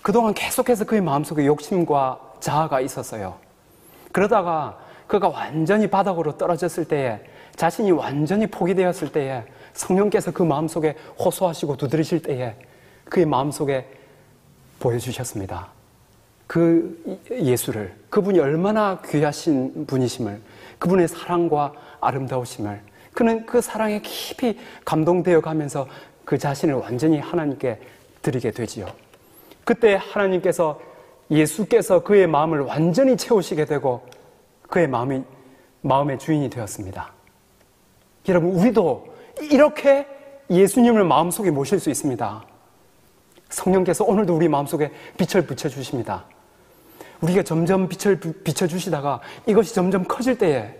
그동안 0.03 0.35
계속해서 0.35 0.85
그의 0.85 1.01
마음속에 1.01 1.47
욕심과 1.47 2.19
자아가 2.41 2.81
있었어요. 2.81 3.39
그러다가 4.11 4.77
그가 5.07 5.29
완전히 5.29 5.89
바닥으로 5.89 6.37
떨어졌을 6.37 6.85
때에 6.85 7.21
자신이 7.55 7.89
완전히 7.89 8.45
포기되었을 8.45 9.11
때에 9.11 9.45
성령께서 9.73 10.29
그 10.29 10.43
마음속에 10.43 10.95
호소하시고 11.17 11.77
두드리실 11.77 12.21
때에 12.21 12.68
그의 13.09 13.25
마음속에 13.25 13.87
보여주셨습니다. 14.79 15.67
그 16.47 17.19
예수를, 17.29 17.95
그분이 18.09 18.39
얼마나 18.39 19.01
귀하신 19.05 19.85
분이심을, 19.85 20.41
그분의 20.79 21.07
사랑과 21.07 21.73
아름다우심을, 21.99 22.81
그는 23.13 23.45
그 23.45 23.61
사랑에 23.61 24.01
깊이 24.01 24.57
감동되어 24.85 25.41
가면서 25.41 25.87
그 26.23 26.37
자신을 26.37 26.75
완전히 26.75 27.19
하나님께 27.19 27.79
드리게 28.21 28.51
되지요. 28.51 28.87
그때 29.63 29.99
하나님께서 30.01 30.79
예수께서 31.29 32.03
그의 32.03 32.27
마음을 32.27 32.61
완전히 32.61 33.17
채우시게 33.17 33.65
되고 33.65 34.07
그의 34.69 34.87
마음이 34.87 35.23
마음의 35.81 36.19
주인이 36.19 36.49
되었습니다. 36.49 37.11
여러분, 38.27 38.51
우리도 38.51 39.15
이렇게 39.51 40.07
예수님을 40.49 41.03
마음속에 41.03 41.51
모실 41.51 41.79
수 41.79 41.89
있습니다. 41.89 42.48
성령께서 43.49 44.03
오늘도 44.03 44.35
우리 44.35 44.47
마음속에 44.47 44.91
빛을 45.17 45.45
비춰주십니다. 45.45 46.25
우리가 47.21 47.43
점점 47.43 47.89
빛을 47.89 48.19
비춰주시다가 48.43 49.19
이것이 49.45 49.73
점점 49.73 50.03
커질 50.05 50.37
때에 50.37 50.75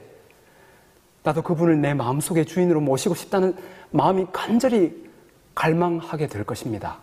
나도 1.24 1.42
그분을 1.42 1.82
내 1.82 1.94
마음속에 1.94 2.46
주인으로 2.46 2.80
모시고 2.80 3.16
싶다는 3.16 3.56
마음이 3.92 4.28
간절히 4.32 5.10
갈망하게 5.54 6.28
될 6.28 6.44
것입니다. 6.44 6.98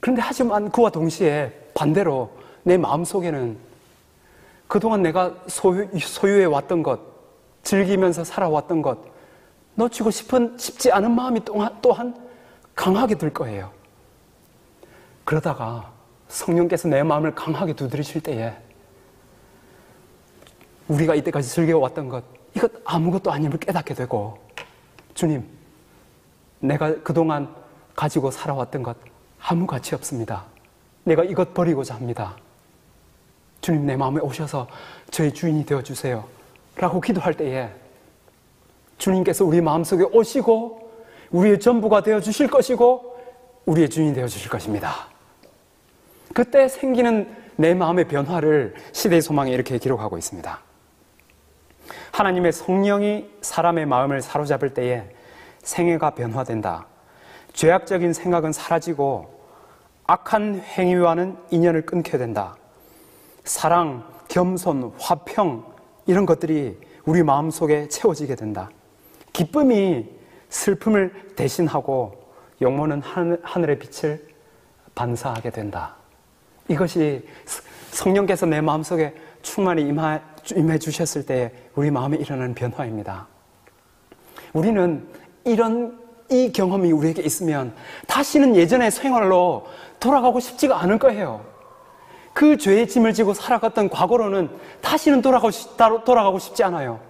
그런데 0.00 0.20
하지만 0.22 0.70
그와 0.70 0.90
동시에 0.90 1.50
반대로 1.72 2.30
내 2.62 2.76
마음속에는 2.76 3.56
그동안 4.66 5.02
내가 5.02 5.34
소유, 5.46 5.88
소유해 5.98 6.44
왔던 6.44 6.82
것, 6.82 7.00
즐기면서 7.62 8.24
살아왔던 8.24 8.82
것, 8.82 8.98
놓치고 9.76 10.10
싶은, 10.10 10.58
싶지 10.58 10.92
않은 10.92 11.10
마음이 11.10 11.40
또한 11.80 12.14
강하게 12.74 13.14
들 13.14 13.32
거예요. 13.32 13.70
그러다가 15.24 15.92
성령께서 16.28 16.88
내 16.88 17.02
마음을 17.02 17.34
강하게 17.34 17.74
두드리실 17.74 18.20
때에 18.22 18.54
우리가 20.88 21.14
이때까지 21.14 21.48
즐겨왔던 21.48 22.08
것, 22.08 22.24
이것 22.54 22.70
아무것도 22.84 23.32
아님을 23.32 23.58
깨닫게 23.58 23.94
되고, 23.94 24.38
주님, 25.14 25.48
내가 26.60 26.94
그동안 27.02 27.54
가지고 27.94 28.30
살아왔던 28.30 28.82
것 28.82 28.96
아무 29.40 29.66
가치 29.66 29.94
없습니다. 29.94 30.44
내가 31.04 31.22
이것 31.24 31.52
버리고자 31.54 31.94
합니다. 31.94 32.36
주님 33.60 33.86
내 33.86 33.96
마음에 33.96 34.20
오셔서 34.20 34.66
저의 35.10 35.32
주인이 35.32 35.64
되어 35.64 35.82
주세요. 35.82 36.24
라고 36.76 37.00
기도할 37.00 37.34
때에 37.34 37.70
주님께서 38.98 39.44
우리 39.44 39.60
마음속에 39.60 40.04
오시고 40.04 40.90
우리의 41.30 41.60
전부가 41.60 42.02
되어 42.02 42.20
주실 42.20 42.48
것이고 42.48 43.16
우리의 43.66 43.88
주인이 43.88 44.14
되어 44.14 44.26
주실 44.26 44.50
것입니다. 44.50 45.13
그때 46.34 46.68
생기는 46.68 47.32
내 47.56 47.74
마음의 47.74 48.08
변화를 48.08 48.74
시대의 48.92 49.22
소망에 49.22 49.52
이렇게 49.52 49.78
기록하고 49.78 50.18
있습니다. 50.18 50.60
하나님의 52.10 52.52
성령이 52.52 53.30
사람의 53.40 53.86
마음을 53.86 54.20
사로잡을 54.20 54.74
때에 54.74 55.04
생애가 55.62 56.10
변화된다. 56.10 56.86
죄악적인 57.52 58.12
생각은 58.12 58.52
사라지고 58.52 59.32
악한 60.06 60.60
행위와는 60.60 61.36
인연을 61.50 61.86
끊게 61.86 62.18
된다. 62.18 62.56
사랑, 63.44 64.04
겸손, 64.28 64.92
화평 64.98 65.64
이런 66.06 66.26
것들이 66.26 66.78
우리 67.04 67.22
마음 67.22 67.50
속에 67.50 67.88
채워지게 67.88 68.34
된다. 68.34 68.70
기쁨이 69.32 70.08
슬픔을 70.48 71.34
대신하고 71.36 72.24
영혼은 72.60 73.02
하늘의 73.42 73.78
빛을 73.78 74.26
반사하게 74.94 75.50
된다. 75.50 75.96
이것이 76.68 77.26
성령께서 77.90 78.46
내 78.46 78.60
마음속에 78.60 79.14
충만히 79.42 79.82
임해 79.82 80.78
주셨을 80.78 81.26
때 81.26 81.52
우리 81.74 81.90
마음에 81.90 82.16
일어나는 82.16 82.54
변화입니다. 82.54 83.26
우리는 84.52 85.06
이런 85.44 86.02
이 86.30 86.50
경험이 86.52 86.90
우리에게 86.92 87.22
있으면 87.22 87.74
다시는 88.06 88.56
예전의 88.56 88.90
생활로 88.90 89.66
돌아가고 90.00 90.40
싶지가 90.40 90.80
않을 90.82 90.98
거예요. 90.98 91.44
그 92.32 92.56
죄의 92.56 92.88
짐을 92.88 93.12
지고 93.14 93.34
살아갔던 93.34 93.90
과거로는 93.90 94.50
다시는 94.80 95.22
돌아가고, 95.22 95.50
싶, 95.50 95.76
돌아가고 95.76 96.38
싶지 96.38 96.64
않아요. 96.64 97.00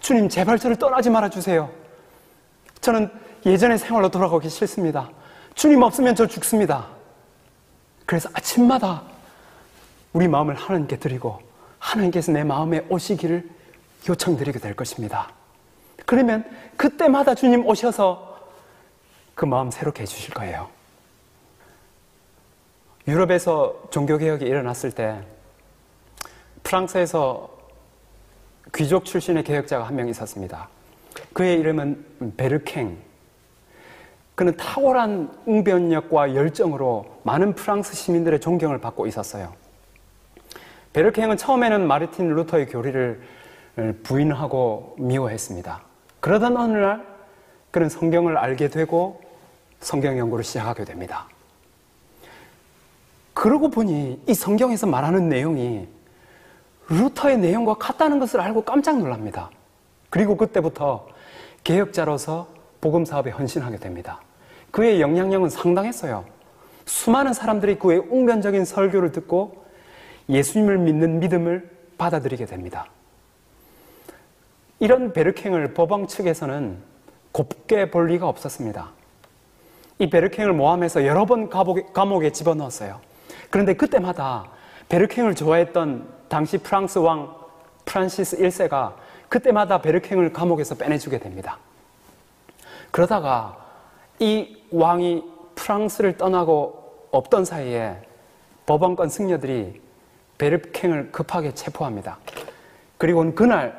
주님, 0.00 0.28
제발 0.28 0.58
저를 0.58 0.76
떠나지 0.76 1.10
말아 1.10 1.28
주세요. 1.28 1.68
저는 2.80 3.10
예전의 3.44 3.78
생활로 3.78 4.08
돌아가기 4.08 4.48
싫습니다. 4.48 5.10
주님 5.54 5.82
없으면 5.82 6.14
저 6.14 6.26
죽습니다. 6.26 6.86
그래서 8.06 8.28
아침마다 8.32 9.02
우리 10.12 10.28
마음을 10.28 10.54
하나님께 10.54 10.98
드리고 10.98 11.40
하나님께서 11.78 12.32
내 12.32 12.44
마음에 12.44 12.84
오시기를 12.88 13.48
요청드리게 14.08 14.58
될 14.58 14.74
것입니다. 14.74 15.30
그러면 16.06 16.44
그때마다 16.76 17.34
주님 17.34 17.66
오셔서 17.66 18.38
그 19.34 19.44
마음 19.44 19.70
새롭게 19.70 20.02
해주실 20.02 20.34
거예요. 20.34 20.68
유럽에서 23.08 23.82
종교개혁이 23.90 24.44
일어났을 24.44 24.92
때 24.92 25.20
프랑스에서 26.62 27.50
귀족 28.74 29.04
출신의 29.04 29.44
개혁자가 29.44 29.86
한 29.86 29.94
명 29.96 30.08
있었습니다. 30.08 30.68
그의 31.32 31.58
이름은 31.60 32.32
베르캥. 32.36 32.96
그는 34.34 34.56
탁월한 34.56 35.32
웅변력과 35.46 36.34
열정으로 36.34 37.06
많은 37.22 37.54
프랑스 37.54 37.94
시민들의 37.94 38.40
존경을 38.40 38.78
받고 38.80 39.06
있었어요. 39.06 39.52
베르캥은 40.92 41.36
처음에는 41.36 41.86
마르틴 41.86 42.34
루터의 42.34 42.66
교리를 42.66 43.20
부인하고 44.02 44.96
미워했습니다. 44.98 45.82
그러던 46.20 46.56
어느 46.56 46.78
날 46.78 47.04
그는 47.70 47.88
성경을 47.88 48.36
알게 48.36 48.68
되고 48.68 49.20
성경 49.80 50.16
연구를 50.16 50.44
시작하게 50.44 50.84
됩니다. 50.84 51.26
그러고 53.34 53.68
보니 53.68 54.22
이 54.28 54.34
성경에서 54.34 54.86
말하는 54.86 55.28
내용이 55.28 55.88
루터의 56.88 57.38
내용과 57.38 57.74
같다는 57.74 58.20
것을 58.20 58.40
알고 58.40 58.62
깜짝 58.62 58.98
놀랍니다. 58.98 59.50
그리고 60.10 60.36
그때부터 60.36 61.08
개혁자로서 61.64 62.53
복음 62.84 63.06
사업에 63.06 63.30
헌신하게 63.30 63.78
됩니다. 63.78 64.20
그의 64.70 65.00
영향력은 65.00 65.48
상당했어요. 65.48 66.26
수많은 66.84 67.32
사람들이 67.32 67.78
그의 67.78 67.98
웅변적인 68.10 68.66
설교를 68.66 69.10
듣고 69.10 69.64
예수님을 70.28 70.76
믿는 70.76 71.18
믿음을 71.18 71.70
받아들이게 71.96 72.44
됩니다. 72.44 72.84
이런 74.80 75.14
베르킹을 75.14 75.72
법왕 75.72 76.08
측에서는 76.08 76.76
곱게 77.32 77.90
볼 77.90 78.08
리가 78.08 78.28
없었습니다. 78.28 78.90
이 79.98 80.10
베르캥을 80.10 80.52
모함해서 80.52 81.06
여러 81.06 81.24
번 81.24 81.48
감옥에 81.48 82.32
집어넣었어요. 82.32 83.00
그런데 83.48 83.72
그때마다 83.72 84.50
베르캥을 84.90 85.34
좋아했던 85.34 86.06
당시 86.28 86.58
프랑스 86.58 86.98
왕 86.98 87.34
프란시스 87.86 88.40
1세가 88.40 88.96
그때마다 89.30 89.80
베르캥을 89.80 90.34
감옥에서 90.34 90.74
빼내주게 90.74 91.18
됩니다. 91.18 91.58
그러다가 92.94 93.56
이 94.20 94.56
왕이 94.70 95.24
프랑스를 95.56 96.16
떠나고 96.16 97.08
없던 97.10 97.44
사이에 97.44 97.96
법원과 98.66 99.08
승려들이 99.08 99.80
베르캥을 100.38 101.10
급하게 101.10 101.52
체포합니다. 101.54 102.18
그리고 102.96 103.34
그날 103.34 103.76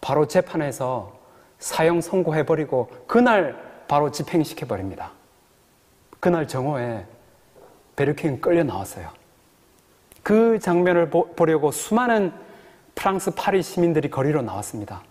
바로 0.00 0.26
재판에서 0.26 1.12
사형 1.58 2.00
선고해버리고 2.00 2.88
그날 3.06 3.84
바로 3.86 4.10
집행시켜버립니다. 4.10 5.10
그날 6.18 6.48
정오에 6.48 7.04
베르킹 7.94 8.40
끌려 8.40 8.64
나왔어요. 8.64 9.10
그 10.22 10.58
장면을 10.58 11.10
보, 11.10 11.26
보려고 11.34 11.70
수많은 11.70 12.32
프랑스 12.94 13.32
파리 13.34 13.62
시민들이 13.62 14.08
거리로 14.08 14.40
나왔습니다. 14.40 15.02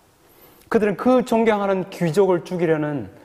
그들은 0.68 0.96
그 0.96 1.24
존경하는 1.24 1.90
귀족을 1.90 2.44
죽이려는 2.44 3.19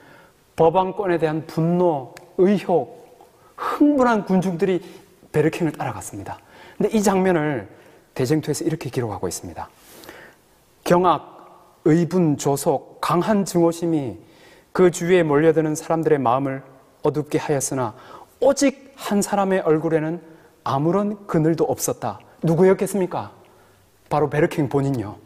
법왕권에 0.56 1.18
대한 1.18 1.46
분노, 1.46 2.14
의혹, 2.38 2.96
흥분한 3.56 4.24
군중들이 4.24 4.82
베르킹을 5.32 5.72
따라갔습니다. 5.72 6.38
근데 6.76 6.96
이 6.96 7.02
장면을 7.02 7.68
대쟁투에서 8.14 8.64
이렇게 8.64 8.90
기록하고 8.90 9.28
있습니다. 9.28 9.68
경악, 10.84 11.80
의분, 11.84 12.36
조속, 12.36 13.00
강한 13.00 13.44
증오심이 13.44 14.18
그 14.72 14.90
주위에 14.90 15.22
몰려드는 15.22 15.74
사람들의 15.74 16.18
마음을 16.18 16.62
어둡게 17.02 17.38
하였으나 17.38 17.94
오직 18.40 18.92
한 18.96 19.22
사람의 19.22 19.60
얼굴에는 19.60 20.20
아무런 20.64 21.26
그늘도 21.26 21.64
없었다. 21.64 22.18
누구였겠습니까? 22.42 23.32
바로 24.08 24.28
베르킹 24.30 24.68
본인요. 24.68 25.16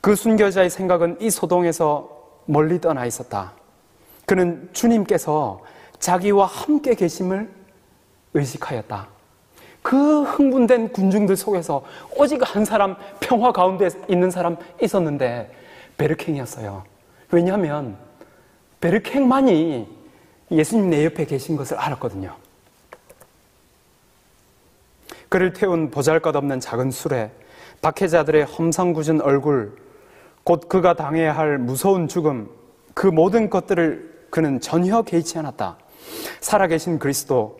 그 0.00 0.14
순교자의 0.14 0.68
생각은 0.68 1.16
이 1.20 1.30
소동에서 1.30 2.42
멀리 2.46 2.80
떠나 2.80 3.06
있었다. 3.06 3.54
그는 4.26 4.68
주님께서 4.72 5.60
자기와 5.98 6.46
함께 6.46 6.94
계심을 6.94 7.50
의식하였다. 8.34 9.08
그 9.82 10.22
흥분된 10.22 10.92
군중들 10.92 11.36
속에서 11.36 11.84
오직 12.16 12.40
한 12.42 12.64
사람 12.64 12.96
평화 13.20 13.52
가운데 13.52 13.88
있는 14.08 14.30
사람 14.30 14.56
있었는데 14.82 15.52
베르킹이었어요. 15.98 16.84
왜냐하면 17.30 17.96
베르킹만이 18.80 19.86
예수님 20.50 20.90
내 20.90 21.04
옆에 21.04 21.26
계신 21.26 21.56
것을 21.56 21.76
알았거든요. 21.76 22.34
그를 25.28 25.52
태운 25.52 25.90
보잘것없는 25.90 26.60
작은 26.60 26.90
술에 26.90 27.30
박해자들의 27.82 28.44
험상궂은 28.44 29.20
얼굴, 29.20 29.76
곧 30.44 30.68
그가 30.68 30.94
당해야 30.94 31.36
할 31.36 31.58
무서운 31.58 32.08
죽음, 32.08 32.48
그 32.94 33.06
모든 33.06 33.50
것들을 33.50 34.13
그는 34.34 34.60
전혀 34.60 35.02
개의치 35.02 35.38
않았다. 35.38 35.76
살아계신 36.40 36.98
그리스도, 36.98 37.56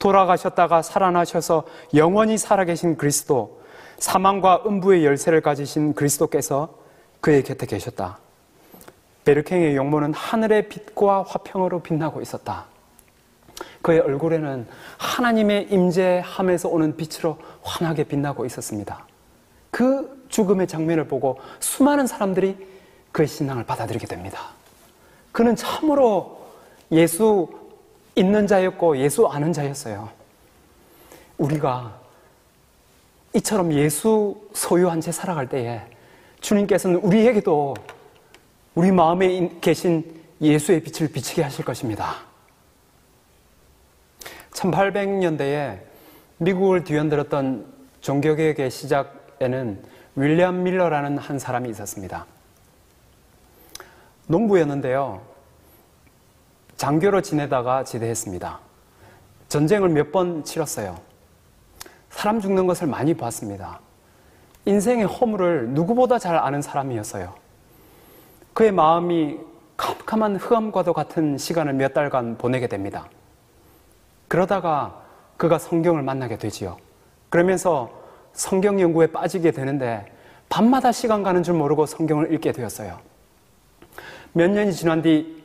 돌아가셨다가 0.00 0.82
살아나셔서 0.82 1.62
영원히 1.94 2.36
살아계신 2.36 2.96
그리스도, 2.96 3.60
사망과 3.98 4.64
음부의 4.66 5.04
열쇠를 5.04 5.40
가지신 5.40 5.94
그리스도께서 5.94 6.74
그의 7.20 7.44
곁에 7.44 7.64
계셨다. 7.66 8.18
베르킹의 9.24 9.76
용모는 9.76 10.14
하늘의 10.14 10.68
빛과 10.68 11.22
화평으로 11.28 11.82
빛나고 11.82 12.20
있었다. 12.20 12.64
그의 13.80 14.00
얼굴에는 14.00 14.66
하나님의 14.98 15.68
임재함에서 15.70 16.68
오는 16.68 16.96
빛으로 16.96 17.38
환하게 17.62 18.02
빛나고 18.02 18.44
있었습니다. 18.46 19.06
그 19.70 20.26
죽음의 20.28 20.66
장면을 20.66 21.06
보고 21.06 21.38
수많은 21.60 22.08
사람들이 22.08 22.56
그의 23.12 23.28
신앙을 23.28 23.64
받아들이게 23.64 24.08
됩니다. 24.08 24.55
그는 25.36 25.54
참으로 25.54 26.46
예수 26.90 27.46
있는 28.14 28.46
자였고 28.46 28.96
예수 28.96 29.26
아는 29.26 29.52
자였어요. 29.52 30.08
우리가 31.36 32.00
이처럼 33.34 33.74
예수 33.74 34.40
소유한 34.54 35.02
채 35.02 35.12
살아갈 35.12 35.46
때에 35.46 35.82
주님께서는 36.40 37.00
우리에게도 37.00 37.74
우리 38.74 38.90
마음에 38.90 39.50
계신 39.60 40.10
예수의 40.40 40.82
빛을 40.82 41.12
비치게 41.12 41.42
하실 41.42 41.66
것입니다. 41.66 42.14
1800년대에 44.52 45.80
미국을 46.38 46.82
뒤흔들었던 46.82 47.74
종교개혁의 48.00 48.70
시작에는 48.70 49.84
윌리엄 50.14 50.62
밀러라는 50.62 51.18
한 51.18 51.38
사람이 51.38 51.68
있었습니다. 51.68 52.24
농부였는데요. 54.26 55.20
장교로 56.76 57.22
지내다가 57.22 57.84
지대했습니다. 57.84 58.58
전쟁을 59.48 59.88
몇 59.90 60.12
번 60.12 60.44
치렀어요. 60.44 60.98
사람 62.10 62.40
죽는 62.40 62.66
것을 62.66 62.86
많이 62.86 63.14
봤습니다. 63.14 63.80
인생의 64.64 65.04
허물을 65.06 65.70
누구보다 65.70 66.18
잘 66.18 66.36
아는 66.36 66.60
사람이었어요. 66.62 67.34
그의 68.52 68.72
마음이 68.72 69.38
캄캄한 69.76 70.36
흑암과도 70.36 70.92
같은 70.92 71.38
시간을 71.38 71.74
몇 71.74 71.92
달간 71.92 72.38
보내게 72.38 72.66
됩니다. 72.66 73.08
그러다가 74.28 75.02
그가 75.36 75.58
성경을 75.58 76.02
만나게 76.02 76.38
되지요. 76.38 76.78
그러면서 77.28 77.90
성경 78.32 78.80
연구에 78.80 79.08
빠지게 79.08 79.50
되는데 79.50 80.10
밤마다 80.48 80.90
시간 80.92 81.22
가는 81.22 81.42
줄 81.42 81.54
모르고 81.54 81.86
성경을 81.86 82.32
읽게 82.32 82.52
되었어요. 82.52 82.98
몇 84.36 84.50
년이 84.50 84.74
지난 84.74 85.00
뒤 85.00 85.42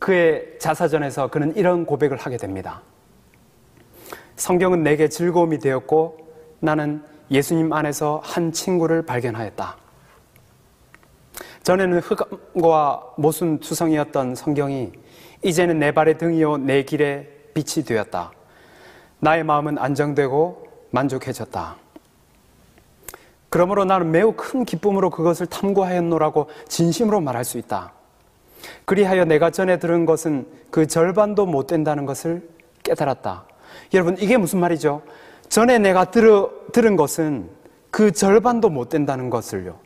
그의 0.00 0.58
자사전에서 0.58 1.28
그는 1.28 1.54
이런 1.54 1.86
고백을 1.86 2.16
하게 2.16 2.36
됩니다. 2.36 2.82
성경은 4.34 4.82
내게 4.82 5.08
즐거움이 5.08 5.60
되었고 5.60 6.18
나는 6.58 7.00
예수님 7.30 7.72
안에서 7.72 8.20
한 8.24 8.50
친구를 8.50 9.02
발견하였다. 9.02 9.76
전에는 11.62 12.00
흑암과 12.00 13.14
모순 13.18 13.60
투성이었던 13.60 14.34
성경이 14.34 14.90
이제는 15.44 15.78
내 15.78 15.92
발의 15.92 16.18
등이요 16.18 16.56
내 16.56 16.82
길의 16.82 17.28
빛이 17.54 17.84
되었다. 17.84 18.32
나의 19.20 19.44
마음은 19.44 19.78
안정되고 19.78 20.66
만족해졌다. 20.90 21.76
그러므로 23.48 23.84
나는 23.84 24.10
매우 24.10 24.32
큰 24.36 24.64
기쁨으로 24.64 25.10
그것을 25.10 25.46
탐구하였노라고 25.46 26.48
진심으로 26.66 27.20
말할 27.20 27.44
수 27.44 27.58
있다. 27.58 27.92
그리하여 28.84 29.24
내가 29.24 29.50
전에 29.50 29.78
들은 29.78 30.06
것은 30.06 30.46
그 30.70 30.86
절반도 30.86 31.46
못 31.46 31.66
된다는 31.66 32.06
것을 32.06 32.48
깨달았다. 32.82 33.44
여러분, 33.94 34.16
이게 34.18 34.36
무슨 34.36 34.60
말이죠? 34.60 35.02
전에 35.48 35.78
내가 35.78 36.10
들어, 36.10 36.50
들은 36.72 36.96
것은 36.96 37.48
그 37.90 38.12
절반도 38.12 38.68
못 38.68 38.88
된다는 38.88 39.30
것을요. 39.30 39.76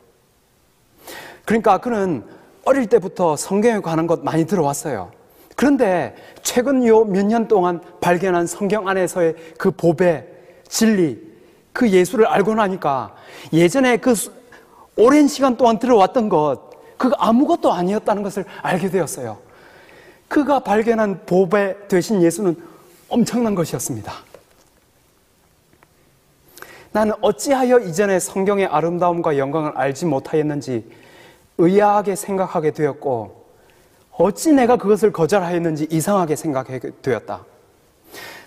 그러니까 1.45 1.77
그는 1.77 2.23
어릴 2.65 2.87
때부터 2.87 3.35
성경에 3.35 3.79
관한 3.81 4.07
것 4.07 4.23
많이 4.23 4.45
들어왔어요. 4.45 5.11
그런데 5.55 6.15
최근 6.41 6.85
요 6.87 7.05
몇 7.05 7.25
년 7.25 7.47
동안 7.47 7.81
발견한 8.01 8.47
성경 8.47 8.87
안에서의 8.87 9.35
그 9.57 9.71
보배, 9.71 10.25
진리, 10.67 11.21
그 11.71 11.89
예수를 11.89 12.25
알고 12.27 12.55
나니까 12.55 13.15
예전에 13.51 13.97
그 13.97 14.13
오랜 14.95 15.27
시간 15.27 15.57
동안 15.57 15.79
들어왔던 15.79 16.29
것, 16.29 16.72
그거 16.97 17.15
아무것도 17.17 17.71
아니었다는 17.71 18.23
것을 18.23 18.45
알게 18.61 18.89
되었어요. 18.89 19.37
그가 20.27 20.59
발견한 20.59 21.25
보배 21.25 21.87
되신 21.87 22.21
예수는 22.21 22.55
엄청난 23.09 23.55
것이었습니다. 23.55 24.13
나는 26.91 27.13
어찌하여 27.21 27.79
이전에 27.79 28.19
성경의 28.19 28.67
아름다움과 28.67 29.37
영광을 29.37 29.73
알지 29.75 30.05
못하였는지 30.05 30.89
의아하게 31.57 32.15
생각하게 32.15 32.71
되었고, 32.71 33.43
어찌 34.11 34.53
내가 34.53 34.77
그것을 34.77 35.11
거절하였는지 35.11 35.87
이상하게 35.89 36.35
생각하게 36.35 36.91
되었다. 37.01 37.45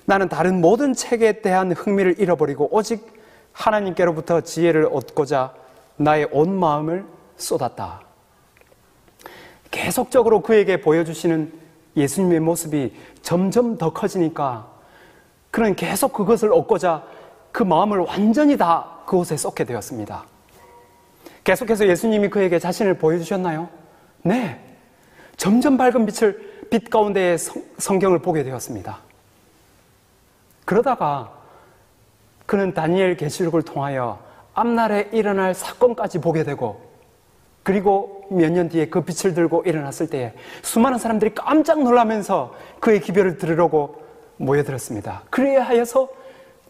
나는 0.05 0.29
다른 0.29 0.61
모든 0.61 0.95
책에 0.95 1.41
대한 1.41 1.73
흥미를 1.73 2.21
잃어버리고 2.21 2.69
오직 2.71 3.05
하나님께로부터 3.53 4.41
지혜를 4.41 4.89
얻고자 4.93 5.53
나의 5.97 6.29
온 6.31 6.57
마음을 6.57 7.05
쏟았다. 7.37 8.06
계속적으로 9.71 10.41
그에게 10.41 10.81
보여주시는 10.81 11.53
예수님의 11.97 12.41
모습이 12.41 12.95
점점 13.23 13.79
더 13.79 13.93
커지니까 13.93 14.69
그는 15.51 15.75
계속 15.75 16.13
그것을 16.13 16.53
얻고자 16.53 17.05
그 17.53 17.63
마음을 17.63 18.01
완전히 18.01 18.57
다 18.57 19.01
그곳에 19.07 19.37
쏟게 19.37 19.65
되었습니다. 19.65 20.25
계속해서 21.45 21.87
예수님이 21.87 22.29
그에게 22.29 22.59
자신을 22.59 22.95
보여주셨나요? 22.99 23.69
네. 24.23 24.61
점점 25.37 25.77
밝은 25.77 26.07
빛을, 26.07 26.67
빛 26.71 26.91
가운데의 26.91 27.39
성, 27.39 27.99
경을 27.99 28.19
보게 28.19 28.43
되었습니다. 28.43 28.99
그러다가 30.65 31.33
그는 32.45 32.75
다니엘 32.75 33.17
계시록을 33.17 33.63
통하여 33.63 34.19
앞날에 34.55 35.11
일어날 35.13 35.55
사건까지 35.55 36.21
보게 36.21 36.43
되고 36.43 36.86
그리고 37.67 38.25
몇 38.31 38.49
년 38.53 38.69
뒤에 38.69 38.87
그 38.87 39.01
빛을 39.01 39.35
들고 39.35 39.65
일어났을 39.67 40.07
때에 40.09 40.35
수많은 40.63 40.99
사람들이 40.99 41.35
깜짝 41.35 41.83
놀라면서 41.83 42.55
그의 42.79 43.01
기별을 43.01 43.39
들으려고 43.39 44.01
모여들었습니다. 44.37 45.25
그래야 45.31 45.65
하여서 45.65 46.09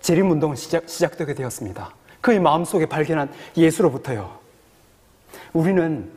재림 0.01 0.31
운동은 0.31 0.57
시작, 0.57 0.89
시작되게 0.89 1.35
되었습니다. 1.35 1.95
그의 2.23 2.41
마음속에 2.41 2.87
발견한 2.87 3.29
예수로부터요. 3.59 4.39
우리는 5.53 6.11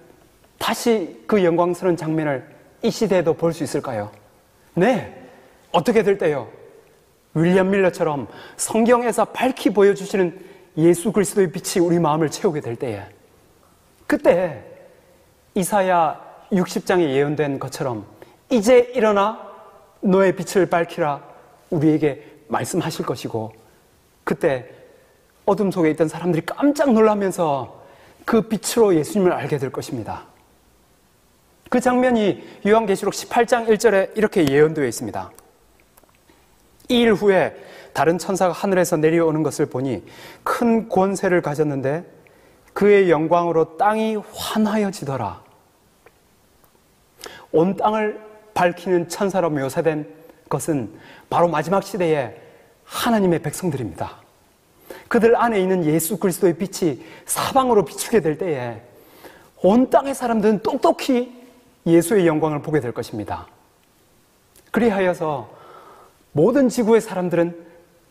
다시 0.57 1.23
그 1.27 1.43
영광스러운 1.43 1.97
장면을 1.97 2.47
이 2.81 2.89
시대에도 2.89 3.33
볼 3.33 3.51
수 3.51 3.65
있을까요? 3.65 4.09
네. 4.75 5.13
어떻게 5.73 6.03
될 6.03 6.17
때요? 6.17 6.47
윌리엄 7.33 7.69
밀러처럼 7.71 8.29
성경에서 8.55 9.25
밝히 9.25 9.71
보여주시는 9.71 10.39
예수 10.77 11.11
그리스도의 11.11 11.51
빛이 11.51 11.85
우리 11.85 11.99
마음을 11.99 12.29
채우게 12.31 12.61
될 12.61 12.77
때에 12.77 13.03
그때 14.07 14.68
이사야 15.55 16.19
60장에 16.51 17.01
예언된 17.09 17.59
것처럼 17.59 18.05
이제 18.49 18.79
일어나 18.95 19.47
너의 20.01 20.35
빛을 20.35 20.67
밝히라 20.67 21.23
우리에게 21.69 22.25
말씀하실 22.47 23.05
것이고 23.05 23.53
그때 24.23 24.69
어둠 25.45 25.71
속에 25.71 25.89
있던 25.91 26.07
사람들이 26.07 26.45
깜짝 26.45 26.91
놀라면서 26.93 27.83
그 28.25 28.41
빛으로 28.41 28.95
예수님을 28.95 29.31
알게 29.33 29.57
될 29.57 29.71
것입니다. 29.71 30.25
그 31.69 31.79
장면이 31.79 32.43
요한계시록 32.67 33.13
18장 33.13 33.67
1절에 33.67 34.17
이렇게 34.17 34.47
예언되어 34.47 34.85
있습니다. 34.85 35.31
이 36.89 36.95
일 37.01 37.13
후에 37.13 37.55
다른 37.93 38.17
천사가 38.17 38.51
하늘에서 38.53 38.97
내려오는 38.97 39.43
것을 39.43 39.67
보니 39.67 40.03
큰 40.43 40.89
권세를 40.89 41.41
가졌는데 41.41 42.03
그의 42.79 43.09
영광으로 43.09 43.75
땅이 43.75 44.15
환하여지더라. 44.33 45.43
온 47.51 47.75
땅을 47.75 48.21
밝히는 48.53 49.09
천사로 49.09 49.49
묘사된 49.49 50.07
것은 50.47 50.97
바로 51.29 51.49
마지막 51.49 51.83
시대에 51.83 52.41
하나님의 52.85 53.41
백성들입니다. 53.41 54.21
그들 55.09 55.35
안에 55.35 55.59
있는 55.59 55.83
예수 55.83 56.19
그리스도의 56.19 56.53
빛이 56.53 57.03
사방으로 57.25 57.83
비추게 57.83 58.21
될 58.21 58.37
때에 58.37 58.81
온 59.61 59.89
땅의 59.89 60.15
사람들은 60.15 60.59
똑똑히 60.59 61.37
예수의 61.85 62.27
영광을 62.27 62.61
보게 62.61 62.79
될 62.79 62.93
것입니다. 62.93 63.45
그리하여서 64.71 65.49
모든 66.31 66.69
지구의 66.69 67.01
사람들은 67.01 67.61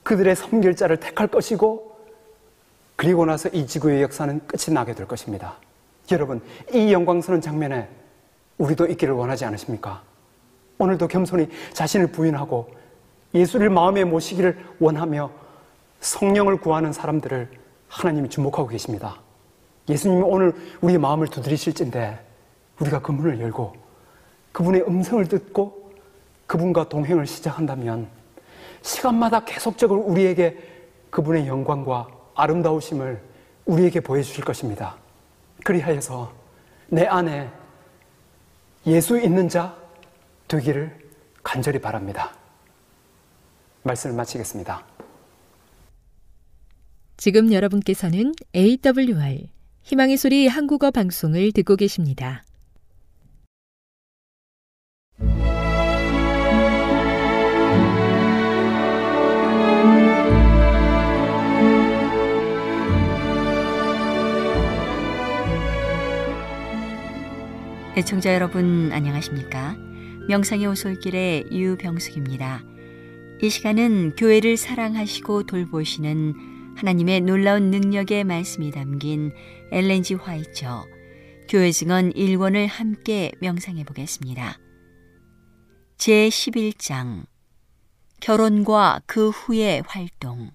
그들의 0.02 0.36
섬길자를 0.36 0.98
택할 0.98 1.28
것이고 1.28 1.97
그리고 2.98 3.24
나서 3.24 3.48
이 3.50 3.64
지구의 3.64 4.02
역사는 4.02 4.40
끝이 4.48 4.74
나게 4.74 4.92
될 4.92 5.06
것입니다. 5.06 5.54
여러분, 6.10 6.42
이 6.74 6.92
영광스러운 6.92 7.40
장면에 7.40 7.88
우리도 8.58 8.88
있기를 8.88 9.14
원하지 9.14 9.44
않으십니까? 9.44 10.02
오늘도 10.78 11.06
겸손히 11.06 11.48
자신을 11.74 12.08
부인하고 12.08 12.74
예수를 13.34 13.70
마음에 13.70 14.02
모시기를 14.02 14.58
원하며 14.80 15.30
성령을 16.00 16.60
구하는 16.60 16.92
사람들을 16.92 17.48
하나님이 17.86 18.30
주목하고 18.30 18.66
계십니다. 18.66 19.20
예수님이 19.88 20.22
오늘 20.22 20.52
우리의 20.80 20.98
마음을 20.98 21.28
두드리실진데 21.28 22.18
우리가 22.80 23.00
그 23.00 23.12
문을 23.12 23.38
열고 23.38 23.76
그분의 24.50 24.82
음성을 24.88 25.24
듣고 25.28 25.92
그분과 26.48 26.88
동행을 26.88 27.28
시작한다면 27.28 28.08
시간마다 28.82 29.44
계속적으로 29.44 30.00
우리에게 30.00 30.58
그분의 31.10 31.46
영광과 31.46 32.17
아름다우심을 32.38 33.20
우리에게 33.66 34.00
보여주실 34.00 34.44
것입니다. 34.44 34.96
그리하여서 35.64 36.32
내 36.88 37.04
안에 37.04 37.50
예수 38.86 39.20
있는 39.20 39.48
자 39.48 39.76
되기를 40.46 40.96
간절히 41.42 41.80
바랍니다. 41.80 42.32
말씀을 43.82 44.14
마치겠습니다. 44.14 44.86
지금 47.16 47.52
여러분께서는 47.52 48.32
AWR 48.54 49.48
희망의 49.82 50.16
소리 50.16 50.46
한국어 50.46 50.92
방송을 50.92 51.50
듣고 51.52 51.74
계십니다. 51.74 52.44
애청자 67.98 68.32
여러분 68.32 68.92
안녕하십니까? 68.92 69.74
명상의 70.28 70.68
오솔길의 70.68 71.48
유병숙입니다. 71.50 72.62
이 73.42 73.50
시간은 73.50 74.14
교회를 74.14 74.56
사랑하시고 74.56 75.42
돌보시는 75.42 76.76
하나님의 76.76 77.22
놀라운 77.22 77.72
능력의 77.72 78.22
말씀이 78.22 78.70
담긴 78.70 79.32
엘렌지 79.72 80.14
화이처 80.14 80.86
교회 81.48 81.72
증언 81.72 82.12
1권을 82.12 82.68
함께 82.68 83.32
명상해 83.40 83.82
보겠습니다. 83.82 84.60
제 85.96 86.28
11장 86.28 87.24
결혼과 88.20 89.00
그 89.06 89.30
후의 89.30 89.82
활동 89.84 90.52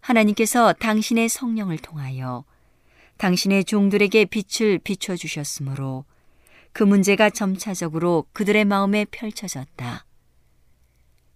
하나님께서 0.00 0.72
당신의 0.72 1.28
성령을 1.28 1.76
통하여 1.76 2.46
당신의 3.20 3.66
종들에게 3.66 4.24
빛을 4.24 4.78
비춰 4.78 5.14
주셨으므로 5.14 6.06
그 6.72 6.82
문제가 6.82 7.28
점차적으로 7.28 8.24
그들의 8.32 8.64
마음에 8.64 9.04
펼쳐졌다. 9.04 10.06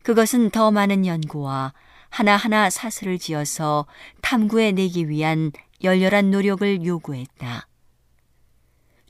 그것은 0.03 0.49
더 0.49 0.71
많은 0.71 1.05
연구와 1.05 1.75
하나하나 2.09 2.71
사슬을 2.71 3.19
지어서 3.19 3.85
탐구해 4.23 4.73
내기 4.73 5.11
위한 5.11 5.53
열렬한 5.83 6.31
노력을 6.31 6.87
요구했다. 6.87 7.69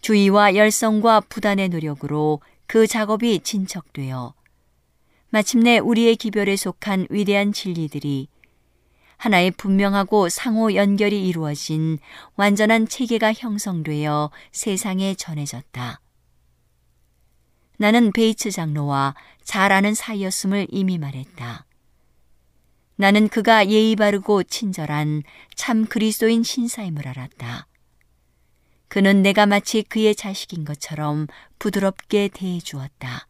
주의와 0.00 0.56
열성과 0.56 1.20
부단의 1.20 1.68
노력으로 1.68 2.40
그 2.66 2.88
작업이 2.88 3.38
진척되어 3.44 4.34
마침내 5.30 5.78
우리의 5.78 6.16
기별에 6.16 6.56
속한 6.56 7.06
위대한 7.10 7.52
진리들이 7.52 8.26
하나의 9.24 9.52
분명하고 9.52 10.28
상호 10.28 10.74
연결이 10.74 11.26
이루어진 11.26 11.98
완전한 12.36 12.86
체계가 12.86 13.32
형성되어 13.32 14.30
세상에 14.52 15.14
전해졌다. 15.14 16.00
나는 17.78 18.12
베이츠 18.12 18.50
장로와 18.50 19.14
잘 19.42 19.72
아는 19.72 19.94
사이였음을 19.94 20.66
이미 20.70 20.98
말했다. 20.98 21.64
나는 22.96 23.28
그가 23.28 23.68
예의 23.68 23.96
바르고 23.96 24.42
친절한 24.42 25.22
참 25.54 25.86
그리스도인 25.86 26.42
신사임을 26.42 27.08
알았다. 27.08 27.66
그는 28.88 29.22
내가 29.22 29.46
마치 29.46 29.82
그의 29.82 30.14
자식인 30.14 30.66
것처럼 30.66 31.28
부드럽게 31.58 32.28
대해 32.28 32.60
주었다. 32.60 33.26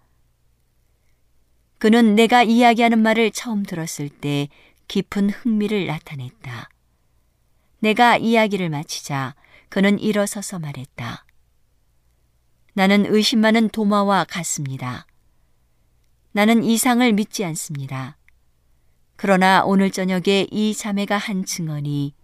그는 1.79 2.17
내가 2.17 2.43
이야기하는 2.43 2.99
말을 2.99 3.31
처음 3.31 3.63
들었을 3.63 4.09
때 4.09 4.49
깊은 4.89 5.31
흥미를 5.31 5.87
나타냈다. 5.87 6.69
내가 7.81 8.17
이야기를 8.17 8.71
마치자 8.71 9.35
그는 9.69 9.99
일어서서 9.99 10.59
말했다. 10.59 11.25
나는 12.75 13.07
의심 13.07 13.41
많은 13.41 13.69
도마와 13.69 14.25
같습니다. 14.25 15.07
나는 16.33 16.65
이상을 16.65 17.13
믿지 17.13 17.45
않습니다. 17.45 18.17
그러나 19.17 19.63
오늘 19.65 19.91
저녁에 19.91 20.47
이 20.51 20.75
자매가 20.75 21.17
한 21.17 21.45
증언이 21.45 22.15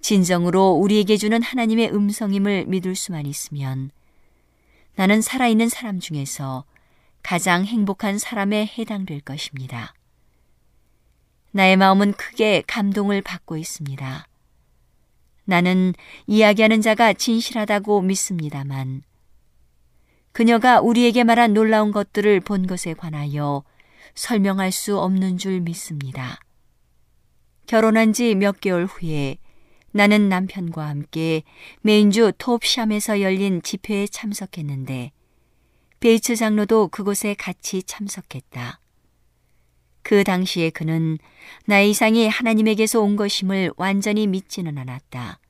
진정으로 0.00 0.72
우리에게 0.72 1.16
주는 1.16 1.42
하나님의 1.42 1.92
음성임을 1.92 2.66
믿을 2.66 2.94
수만 2.94 3.26
있으면 3.26 3.90
나는 4.94 5.20
살아있는 5.20 5.68
사람 5.68 5.98
중에서 5.98 6.64
가장 7.22 7.64
행복한 7.64 8.18
사람에 8.18 8.70
해당될 8.78 9.20
것입니다. 9.20 9.95
나의 11.56 11.78
마음은 11.78 12.12
크게 12.12 12.62
감동을 12.66 13.22
받고 13.22 13.56
있습니다. 13.56 14.28
나는 15.46 15.94
이야기하는 16.26 16.82
자가 16.82 17.14
진실하다고 17.14 18.02
믿습니다만 18.02 19.02
그녀가 20.32 20.82
우리에게 20.82 21.24
말한 21.24 21.54
놀라운 21.54 21.92
것들을 21.92 22.40
본 22.40 22.66
것에 22.66 22.92
관하여 22.92 23.64
설명할 24.14 24.70
수 24.70 24.98
없는 24.98 25.38
줄 25.38 25.60
믿습니다. 25.62 26.38
결혼한 27.66 28.12
지 28.12 28.34
몇 28.34 28.60
개월 28.60 28.84
후에 28.84 29.38
나는 29.92 30.28
남편과 30.28 30.86
함께 30.86 31.42
메인주 31.80 32.32
톱샴에서 32.36 33.22
열린 33.22 33.62
집회에 33.62 34.06
참석했는데 34.06 35.10
베이츠 36.00 36.36
장로도 36.36 36.88
그곳에 36.88 37.32
같이 37.32 37.82
참석했다. 37.82 38.78
그 40.06 40.22
당시에 40.22 40.70
그는 40.70 41.18
나의 41.64 41.90
이상이 41.90 42.28
하나님에게서 42.28 43.00
온 43.00 43.16
것임을 43.16 43.72
완전히 43.76 44.28
믿지는 44.28 44.78
않았다. 44.78 45.40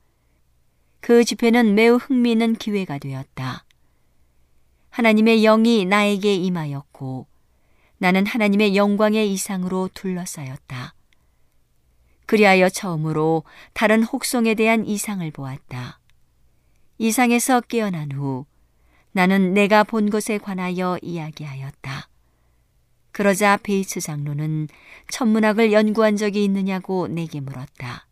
그 0.99 1.23
집회는 1.23 1.75
매우 1.75 1.97
흥미있는 1.97 2.55
기회가 2.55 2.97
되었다. 2.97 3.65
하나님의 4.89 5.43
영이 5.43 5.85
나에게 5.85 6.33
임하였고 6.33 7.27
나는 7.99 8.25
하나님의 8.25 8.75
영광의 8.75 9.31
이상으로 9.31 9.91
둘러싸였다. 9.93 10.95
그리하여 12.25 12.69
처음으로 12.69 13.43
다른 13.73 14.01
혹성에 14.01 14.55
대한 14.55 14.87
이상을 14.87 15.29
보았다. 15.29 15.99
이상에서 16.97 17.61
깨어난 17.61 18.11
후 18.11 18.47
나는 19.11 19.53
내가 19.53 19.83
본 19.83 20.09
것에 20.09 20.39
관하여 20.39 20.97
이야기하였다. 21.03 22.09
그러자 23.17 23.57
베이츠 23.57 23.99
장로는 23.99 24.67
천문학을 25.09 25.73
연구한 25.73 26.17
적이 26.17 26.43
있느냐고 26.43 27.07
내게 27.07 27.39
물었다. 27.39 28.05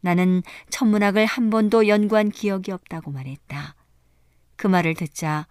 나는 0.00 0.42
천문학을 0.68 1.26
한 1.26 1.48
번도 1.48 1.86
연구한 1.86 2.30
기억이 2.30 2.72
없다고 2.72 3.12
말했다. 3.12 3.76
그 4.56 4.66
말을 4.66 4.94
듣자 4.94 5.46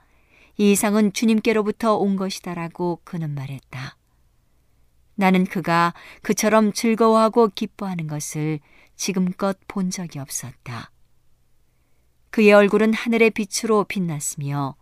이 0.57 0.73
이상은 0.73 1.13
주님께로부터 1.13 1.95
온 1.95 2.17
것이다라고 2.17 2.99
그는 3.05 3.33
말했다. 3.33 3.95
나는 5.15 5.45
그가 5.45 5.93
그처럼 6.21 6.73
즐거워하고 6.73 7.51
기뻐하는 7.55 8.07
것을 8.07 8.59
지금껏 8.97 9.57
본 9.69 9.89
적이 9.89 10.19
없었다. 10.19 10.91
그의 12.29 12.51
얼굴은 12.51 12.93
하늘의 12.93 13.29
빛으로 13.29 13.85
빛났으며 13.85 14.75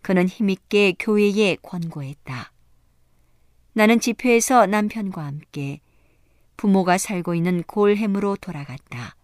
그는 0.00 0.26
힘있게 0.28 0.94
교회에 0.98 1.58
권고했다. 1.60 2.52
나는 3.78 4.00
집회에서 4.00 4.66
남편과 4.66 5.24
함께 5.24 5.80
부모가 6.56 6.98
살고 6.98 7.36
있는 7.36 7.62
골햄으로 7.62 8.34
돌아갔다. 8.40 9.14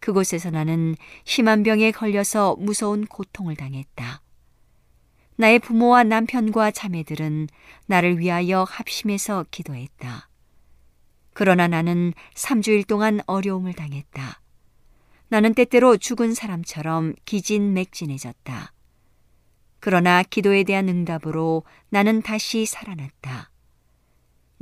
그곳에서 0.00 0.50
나는 0.50 0.96
심한 1.22 1.62
병에 1.62 1.92
걸려서 1.92 2.56
무서운 2.58 3.06
고통을 3.06 3.54
당했다. 3.54 4.20
나의 5.36 5.60
부모와 5.60 6.02
남편과 6.02 6.72
자매들은 6.72 7.46
나를 7.86 8.18
위하여 8.18 8.64
합심해서 8.64 9.46
기도했다. 9.52 10.28
그러나 11.32 11.68
나는 11.68 12.14
3주일 12.34 12.84
동안 12.84 13.20
어려움을 13.26 13.74
당했다. 13.74 14.40
나는 15.28 15.54
때때로 15.54 15.98
죽은 15.98 16.34
사람처럼 16.34 17.14
기진맥진해졌다. 17.26 18.72
그러나 19.78 20.24
기도에 20.24 20.64
대한 20.64 20.88
응답으로 20.88 21.62
나는 21.90 22.22
다시 22.22 22.66
살아났다. 22.66 23.51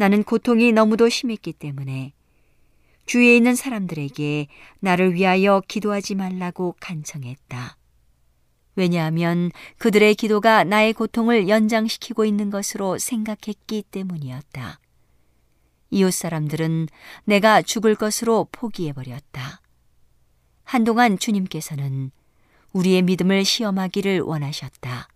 나는 0.00 0.22
고통이 0.22 0.72
너무도 0.72 1.10
심했기 1.10 1.52
때문에 1.52 2.14
주위에 3.04 3.36
있는 3.36 3.54
사람들에게 3.54 4.46
나를 4.78 5.12
위하여 5.12 5.60
기도하지 5.68 6.14
말라고 6.14 6.74
간청했다. 6.80 7.76
왜냐하면 8.76 9.50
그들의 9.76 10.14
기도가 10.14 10.64
나의 10.64 10.94
고통을 10.94 11.50
연장시키고 11.50 12.24
있는 12.24 12.48
것으로 12.48 12.96
생각했기 12.96 13.82
때문이었다. 13.90 14.80
이웃 15.90 16.14
사람들은 16.14 16.88
내가 17.24 17.60
죽을 17.60 17.94
것으로 17.94 18.48
포기해버렸다. 18.52 19.60
한동안 20.64 21.18
주님께서는 21.18 22.10
우리의 22.72 23.02
믿음을 23.02 23.44
시험하기를 23.44 24.20
원하셨다. 24.20 25.09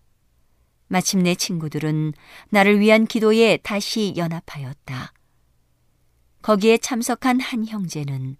마침내 0.88 1.34
친구들은 1.34 2.12
나를 2.50 2.80
위한 2.80 3.06
기도에 3.06 3.58
다시 3.58 4.14
연합하였다. 4.16 5.12
거기에 6.42 6.78
참석한 6.78 7.40
한 7.40 7.66
형제는 7.66 8.36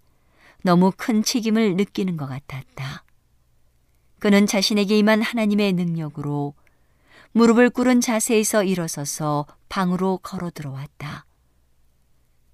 너무 0.63 0.91
큰 0.95 1.23
책임을 1.23 1.75
느끼는 1.75 2.17
것 2.17 2.27
같았다. 2.27 3.03
그는 4.19 4.47
자신에게 4.47 4.97
임한 4.97 5.21
하나님의 5.21 5.73
능력으로 5.73 6.53
무릎을 7.31 7.69
꿇은 7.69 8.01
자세에서 8.01 8.63
일어서서 8.63 9.45
방으로 9.69 10.19
걸어 10.23 10.49
들어왔다. 10.49 11.25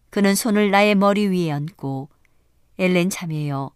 그는 0.10 0.36
손을 0.36 0.72
나의 0.72 0.96
머리 0.96 1.28
위에 1.28 1.52
얹고 1.52 2.10
엘렌 2.78 3.10
자매여 3.10 3.72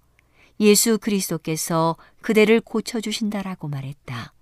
예수 0.59 0.97
그리스도께서 0.97 1.95
그대를 2.21 2.59
고쳐주신다라고 2.61 3.67
말했다. 3.67 4.34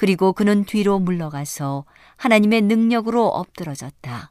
그리고 0.00 0.32
그는 0.32 0.64
뒤로 0.64 0.98
물러가서 0.98 1.84
하나님의 2.16 2.62
능력으로 2.62 3.26
엎드러졌다. 3.26 4.30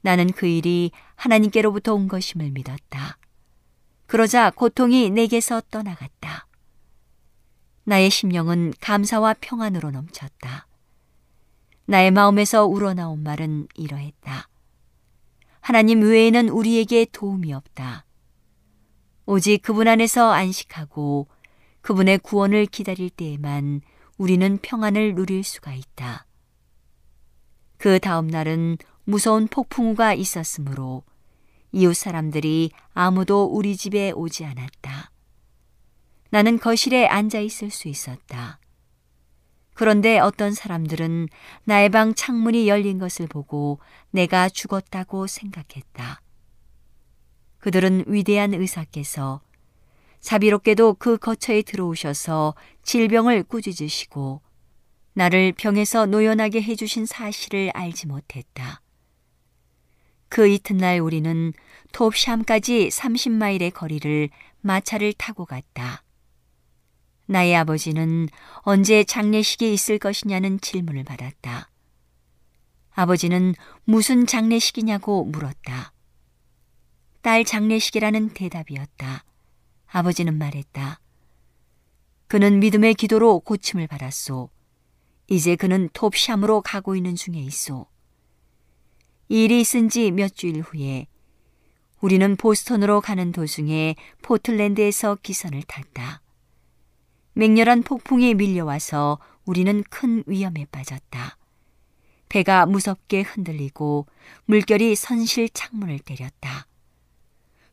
나는 0.00 0.32
그 0.32 0.46
일이 0.46 0.90
하나님께로부터 1.16 1.92
온 1.92 2.08
것임을 2.08 2.52
믿었다. 2.52 3.18
그러자 4.06 4.50
고통이 4.52 5.10
내게서 5.10 5.60
떠나갔다. 5.70 6.46
나의 7.84 8.08
심령은 8.08 8.72
감사와 8.80 9.34
평안으로 9.38 9.90
넘쳤다. 9.90 10.66
나의 11.84 12.10
마음에서 12.10 12.64
우러나온 12.64 13.22
말은 13.22 13.68
이러했다. 13.74 14.48
하나님 15.60 16.00
외에는 16.00 16.48
우리에게 16.48 17.04
도움이 17.12 17.52
없다. 17.52 18.06
오직 19.26 19.60
그분 19.60 19.88
안에서 19.88 20.32
안식하고 20.32 21.28
그분의 21.82 22.20
구원을 22.20 22.64
기다릴 22.64 23.10
때에만 23.10 23.82
우리는 24.18 24.58
평안을 24.58 25.14
누릴 25.14 25.44
수가 25.44 25.72
있다. 25.72 26.26
그 27.78 28.00
다음 28.00 28.26
날은 28.26 28.76
무서운 29.04 29.46
폭풍우가 29.46 30.14
있었으므로 30.14 31.04
이웃 31.70 31.94
사람들이 31.94 32.72
아무도 32.92 33.44
우리 33.44 33.76
집에 33.76 34.10
오지 34.10 34.44
않았다. 34.44 35.12
나는 36.30 36.58
거실에 36.58 37.06
앉아 37.06 37.38
있을 37.38 37.70
수 37.70 37.88
있었다. 37.88 38.58
그런데 39.74 40.18
어떤 40.18 40.52
사람들은 40.52 41.28
나의 41.62 41.88
방 41.90 42.12
창문이 42.12 42.68
열린 42.68 42.98
것을 42.98 43.28
보고 43.28 43.78
내가 44.10 44.48
죽었다고 44.48 45.28
생각했다. 45.28 46.20
그들은 47.58 48.04
위대한 48.08 48.54
의사께서 48.54 49.40
자비롭게도 50.20 50.94
그 50.94 51.16
거처에 51.16 51.62
들어오셔서 51.62 52.54
질병을 52.82 53.44
꾸짖으시고 53.44 54.42
나를 55.14 55.52
병에서 55.52 56.06
노연하게 56.06 56.62
해주신 56.62 57.06
사실을 57.06 57.70
알지 57.74 58.06
못했다. 58.06 58.80
그 60.28 60.46
이튿날 60.46 61.00
우리는 61.00 61.52
톱샴까지 61.92 62.88
30마일의 62.88 63.72
거리를 63.72 64.28
마차를 64.60 65.12
타고 65.14 65.44
갔다. 65.44 66.04
나의 67.26 67.56
아버지는 67.56 68.28
언제 68.60 69.04
장례식이 69.04 69.72
있을 69.72 69.98
것이냐는 69.98 70.60
질문을 70.60 71.04
받았다. 71.04 71.70
아버지는 72.90 73.54
무슨 73.84 74.26
장례식이냐고 74.26 75.24
물었다. 75.24 75.92
딸 77.22 77.44
장례식이라는 77.44 78.30
대답이었다. 78.30 79.24
아버지는 79.90 80.38
말했다. 80.38 81.00
그는 82.26 82.60
믿음의 82.60 82.94
기도로 82.94 83.40
고침을 83.40 83.86
받았소. 83.86 84.50
이제 85.28 85.56
그는 85.56 85.88
톱샴으로 85.92 86.62
가고 86.62 86.94
있는 86.96 87.14
중에 87.14 87.36
있소. 87.36 87.86
일이 89.28 89.60
있은 89.60 89.88
지 89.88 90.10
몇 90.10 90.34
주일 90.34 90.60
후에 90.60 91.06
우리는 92.00 92.36
보스턴으로 92.36 93.00
가는 93.00 93.32
도중에 93.32 93.96
포틀랜드에서 94.22 95.16
기선을 95.16 95.62
탔다. 95.64 96.22
맹렬한 97.34 97.82
폭풍이 97.82 98.34
밀려와서 98.34 99.18
우리는 99.44 99.82
큰 99.90 100.22
위험에 100.26 100.66
빠졌다. 100.70 101.36
배가 102.28 102.66
무섭게 102.66 103.22
흔들리고 103.22 104.06
물결이 104.44 104.94
선실 104.94 105.48
창문을 105.48 105.98
때렸다. 105.98 106.67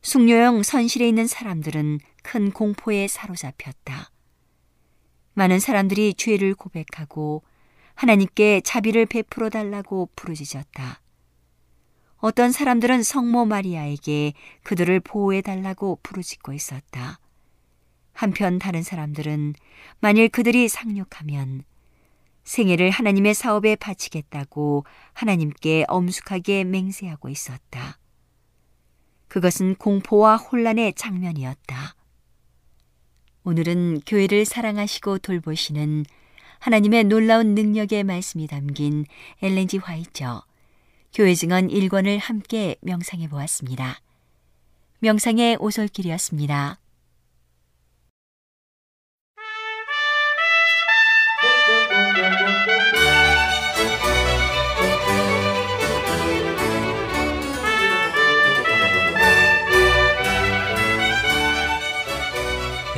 숙녀형 0.06 0.62
선실에 0.62 1.08
있는 1.08 1.26
사람들은 1.26 1.98
큰 2.22 2.52
공포에 2.52 3.08
사로잡혔다. 3.08 4.12
많은 5.34 5.58
사람들이 5.58 6.14
죄를 6.14 6.54
고백하고 6.54 7.42
하나님께 7.96 8.60
자비를 8.60 9.06
베풀어 9.06 9.50
달라고 9.50 10.08
부르짖었다. 10.14 11.00
어떤 12.18 12.52
사람들은 12.52 13.02
성모 13.02 13.46
마리아에게 13.46 14.34
그들을 14.62 15.00
보호해 15.00 15.40
달라고 15.40 15.98
부르짖고 16.04 16.52
있었다. 16.52 17.18
한편 18.12 18.60
다른 18.60 18.84
사람들은 18.84 19.54
만일 19.98 20.28
그들이 20.28 20.68
상륙하면 20.68 21.64
생애를 22.44 22.90
하나님의 22.90 23.34
사업에 23.34 23.74
바치겠다고 23.74 24.84
하나님께 25.14 25.84
엄숙하게 25.88 26.62
맹세하고 26.62 27.28
있었다. 27.28 27.98
그것은 29.28 29.74
공포와 29.76 30.36
혼란의 30.36 30.94
장면이었다. 30.94 31.94
오늘은 33.44 34.00
교회를 34.06 34.44
사랑하시고 34.44 35.18
돌보시는 35.18 36.04
하나님의 36.58 37.04
놀라운 37.04 37.54
능력의 37.54 38.02
말씀이 38.04 38.46
담긴 38.46 39.04
엘렌지 39.42 39.78
화이처 39.78 40.42
교회 41.12 41.34
증언 41.34 41.68
1권을 41.68 42.18
함께 42.20 42.76
명상해 42.82 43.28
보았습니다. 43.28 44.00
명상의 44.98 45.56
오솔길이었습니다. 45.60 46.78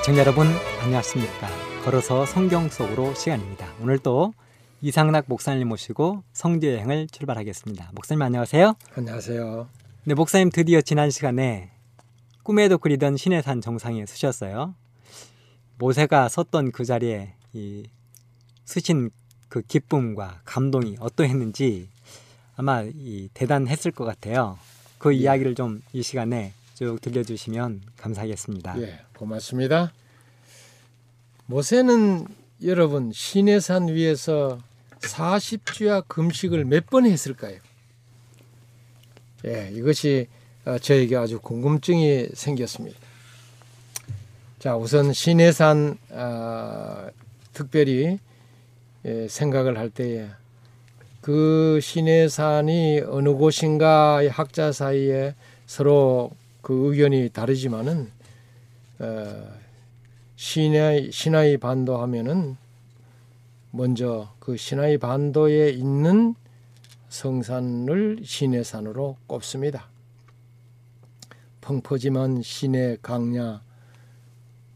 애청자 0.09 0.23
여러분 0.23 0.47
안녕하십니까. 0.81 1.49
걸어서 1.85 2.25
성경 2.25 2.71
속으로 2.71 3.13
시간입니다. 3.13 3.71
오늘 3.79 3.99
또 3.99 4.33
이상락 4.81 5.27
목사님 5.29 5.69
모시고 5.69 6.23
성지 6.33 6.69
여행을 6.69 7.09
출발하겠습니다. 7.09 7.91
목사님 7.95 8.23
안녕하세요. 8.23 8.75
안녕하세요. 8.97 9.69
네 10.05 10.15
목사님 10.15 10.49
드디어 10.49 10.81
지난 10.81 11.11
시간에 11.11 11.73
꿈에도 12.43 12.79
그리던 12.79 13.19
신해산 13.19 13.61
정상에 13.61 14.07
서셨어요. 14.07 14.75
모세가 15.77 16.31
섰던 16.31 16.73
그 16.73 16.87
자리에 16.87 17.35
이 17.53 17.85
서신 18.65 19.11
그 19.51 19.61
기쁨과 19.61 20.41
감동이 20.47 20.97
어떠했는지 21.01 21.91
아마 22.57 22.83
이 22.83 23.29
대단했을 23.35 23.91
것 23.91 24.07
같아요. 24.07 24.59
그 24.97 25.15
예. 25.15 25.19
이야기를 25.19 25.55
좀 25.55 25.83
이 25.93 26.03
시간에 26.03 26.55
쭉 26.79 27.01
들려주시면 27.01 27.83
감사하겠습니다 27.97 28.81
예, 28.81 29.01
고맙습니다. 29.17 29.93
모세는 31.47 32.29
여러분 32.63 33.11
시내산 33.13 33.89
위에서 33.89 34.61
40주야 35.01 36.07
금식을 36.07 36.65
몇 36.67 36.87
번 36.87 37.05
했을까요? 37.07 37.59
예, 39.45 39.71
이것이 39.73 40.29
어, 40.67 40.79
저에게 40.79 41.17
아주 41.17 41.41
궁금증이 41.41 42.29
생겼습니다. 42.35 42.97
자, 44.61 44.77
우선 44.77 45.13
시내산 45.13 45.99
아, 46.13 47.09
특별히 47.55 48.21
예, 49.05 49.27
생각을 49.27 49.79
할 49.79 49.91
때에 49.91 50.29
그 51.23 51.81
시내산이 51.83 53.01
어느 53.09 53.31
곳인가 53.31 54.23
학자 54.31 54.71
사이에 54.71 55.35
서로 55.67 56.31
그 56.69 56.91
의견이 56.91 57.31
다르지만은 57.31 58.11
어, 58.99 59.59
시나이 60.37 61.11
시나이 61.11 61.57
반도 61.57 61.97
하면은 62.03 62.59
먼저 63.71 64.35
그 64.39 64.59
시나이 64.59 64.99
반도에 64.99 65.71
있는 65.71 66.35
성산을 67.09 68.21
시내산으로 68.23 69.17
꼽습니다. 69.27 69.89
펑퍼짐한 71.63 72.43
시내 72.43 72.99
강야 73.01 73.63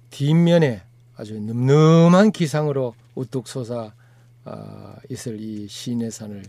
뒷면에 0.09 0.85
아주 1.15 1.39
늠름한 1.39 2.33
기상으로 2.33 2.95
우뚝 3.15 3.47
솟아 3.47 3.93
아, 4.47 4.97
있을 5.11 5.39
이 5.39 5.69
시내산을 5.69 6.43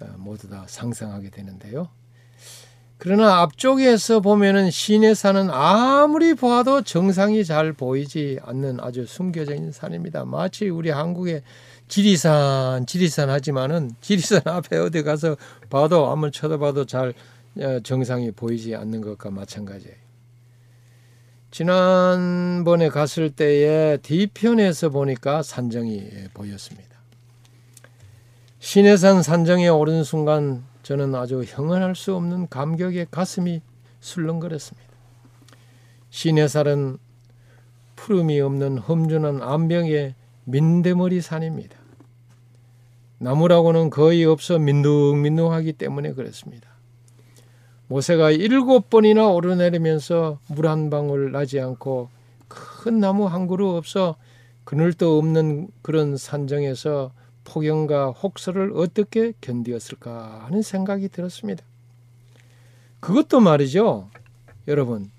어, 0.00 0.14
모두 0.18 0.50
다 0.50 0.66
상상하게 0.68 1.30
되는데요. 1.30 1.88
그러나 2.98 3.40
앞쪽에서 3.40 4.20
보면은 4.20 4.70
시내 4.70 5.14
산은 5.14 5.50
아무리 5.50 6.34
보아도 6.34 6.82
정상이 6.82 7.44
잘 7.44 7.72
보이지 7.72 8.38
않는 8.42 8.80
아주 8.80 9.04
숨겨져 9.04 9.54
있는 9.54 9.70
산입니다. 9.70 10.24
마치 10.24 10.68
우리 10.68 10.90
한국의 10.90 11.42
지리산, 11.88 12.86
지리산 12.86 13.28
하지만은 13.28 13.90
지리산 14.00 14.42
앞에 14.46 14.78
어디 14.78 15.02
가서 15.02 15.36
봐도 15.68 16.10
한번 16.10 16.32
쳐다봐도 16.32 16.86
잘 16.86 17.12
어, 17.58 17.80
정상이 17.82 18.32
보이지 18.32 18.74
않는 18.74 19.00
것과 19.02 19.30
마찬가지예요. 19.30 19.94
지난번에 21.50 22.88
갔을 22.88 23.30
때에 23.30 23.98
뒤편에서 23.98 24.90
보니까 24.90 25.42
산정이 25.42 25.96
예, 25.96 26.28
보였습니다. 26.34 26.96
시내산 28.58 29.22
산정에 29.22 29.68
오른 29.68 30.02
순간 30.02 30.64
저는 30.86 31.16
아주 31.16 31.42
형언할 31.44 31.96
수 31.96 32.14
없는 32.14 32.46
감격에 32.48 33.06
가슴이 33.10 33.60
술렁거렸습니다. 33.98 34.88
시내산은 36.10 36.98
푸름이 37.96 38.40
없는 38.40 38.78
험준한 38.78 39.42
암벽의 39.42 40.14
민대머리 40.44 41.20
산입니다. 41.20 41.76
나무라고는 43.18 43.90
거의 43.90 44.24
없어 44.26 44.60
민둥민둥하기 44.60 45.72
때문에 45.72 46.12
그렇습니다. 46.12 46.68
모세가 47.88 48.30
일곱 48.30 48.88
번이나 48.88 49.26
오르내리면서 49.26 50.38
물 50.46 50.68
한 50.68 50.88
방울 50.88 51.32
나지 51.32 51.58
않고 51.58 52.10
큰 52.46 53.00
나무 53.00 53.26
한 53.26 53.48
그루 53.48 53.76
없어 53.76 54.14
그늘도 54.62 55.18
없는 55.18 55.66
그런 55.82 56.16
산정에서 56.16 57.10
폭염과 57.46 58.10
혹서를 58.10 58.72
어떻게 58.74 59.32
견디었을까 59.40 60.44
하는 60.46 60.60
생각이 60.62 61.08
들었습니다. 61.08 61.64
그것도 63.00 63.40
말이죠. 63.40 64.10
여러분, 64.68 65.10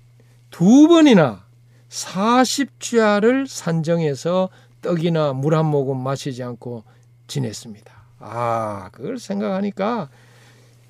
두 0.50 0.86
번이나 0.88 1.44
40주야를 1.88 3.46
산정해서 3.46 4.50
떡이나 4.82 5.32
물 5.32 5.54
한 5.54 5.66
모금 5.66 6.00
마시지 6.02 6.42
않고 6.42 6.84
지냈습니다. 7.26 7.92
아, 8.20 8.90
그걸 8.92 9.18
생각하니까 9.18 10.10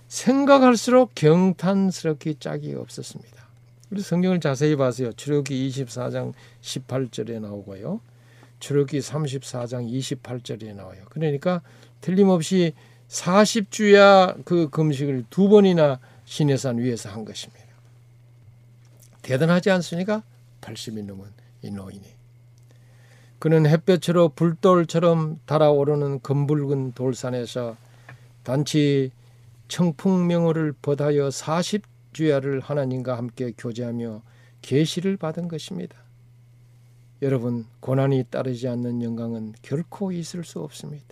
생각할수록 0.08 1.12
경탄스럽기 1.14 2.36
짝이 2.40 2.74
없었습니다. 2.74 3.38
우리 3.90 4.02
성경을 4.02 4.40
자세히 4.40 4.76
봐세요. 4.76 5.12
출애굽기 5.12 5.68
24장 5.70 6.32
18절에 6.62 7.40
나오고요. 7.40 8.00
출애굽기 8.60 8.98
34장 8.98 9.88
28절에 9.90 10.74
나와요. 10.74 11.02
그러니까 11.10 11.62
틀림없이 12.00 12.74
40주야 13.08 14.44
그 14.44 14.68
금식을 14.70 15.26
두 15.30 15.48
번이나 15.48 16.00
시내산 16.24 16.78
위에서 16.78 17.08
한 17.08 17.24
것입니다. 17.24 17.64
대단하지 19.22 19.70
않습니까? 19.70 20.22
80이 20.60 21.04
넘은 21.04 21.26
이 21.62 21.70
노인이. 21.70 22.04
그는 23.38 23.66
햇볕으로 23.66 24.30
불돌처럼 24.30 25.38
달아오르는 25.46 26.22
검붉은 26.22 26.92
돌산에서 26.92 27.76
단치 28.42 29.10
청풍명호를 29.68 30.72
벗하여 30.82 31.28
40주야를 31.28 32.62
하나님과 32.62 33.16
함께 33.16 33.52
교제하며 33.56 34.22
계시를 34.62 35.16
받은 35.16 35.48
것입니다. 35.48 35.96
여러분 37.20 37.66
고난이 37.80 38.24
따르지 38.30 38.68
않는 38.68 39.02
영광은 39.02 39.54
결코 39.62 40.12
있을 40.12 40.44
수 40.44 40.60
없습니다. 40.60 41.06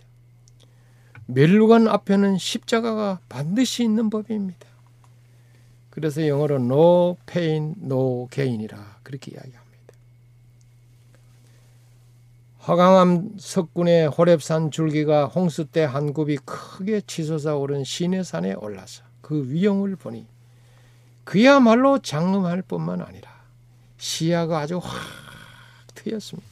멸루관 1.25 1.87
앞에는 1.87 2.37
십자가가 2.37 3.19
반드시 3.27 3.83
있는 3.83 4.09
법입니다. 4.09 4.67
그래서 5.89 6.25
영어로 6.25 6.55
no 6.55 7.17
pain, 7.25 7.75
no 7.83 8.29
gain이라 8.31 8.99
그렇게 9.03 9.31
이야기합니다. 9.31 9.67
화강암 12.59 13.37
석군의 13.39 14.09
호랩산 14.09 14.71
줄기가 14.71 15.25
홍수 15.25 15.65
때 15.65 15.83
한 15.83 16.13
굽이 16.13 16.37
크게 16.45 17.01
치솟아 17.01 17.55
오른 17.55 17.83
시내산에 17.83 18.53
올라서 18.53 19.03
그 19.21 19.49
위용을 19.49 19.95
보니 19.95 20.27
그야말로 21.25 21.99
장엄할 21.99 22.61
뿐만 22.61 23.01
아니라 23.01 23.29
시야가 23.97 24.59
아주 24.59 24.77
확 24.77 25.26
트였습니다. 26.07 26.49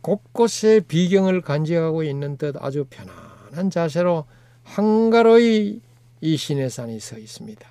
곳곳에 0.00 0.80
비경을 0.80 1.40
간직하고 1.40 2.02
있는 2.02 2.36
듯 2.36 2.56
아주 2.58 2.84
편안한 2.90 3.70
자세로 3.70 4.26
한가로이 4.64 5.80
이 6.20 6.36
시내산이 6.36 6.98
서 7.00 7.18
있습니다. 7.18 7.66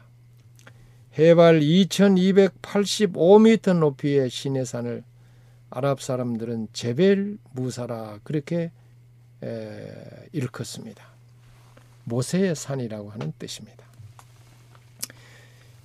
해발 1.18 1.60
2285m 1.60 3.78
높이의 3.78 4.32
시내산을 4.32 5.04
아랍 5.70 6.02
사람들은 6.02 6.70
제벨 6.74 7.38
무사라 7.52 8.20
그렇게 8.24 8.72
에, 9.44 10.28
일컫습니다. 10.32 11.06
모세의 12.06 12.56
산이라고 12.56 13.12
하는 13.12 13.32
뜻입니다. 13.38 13.86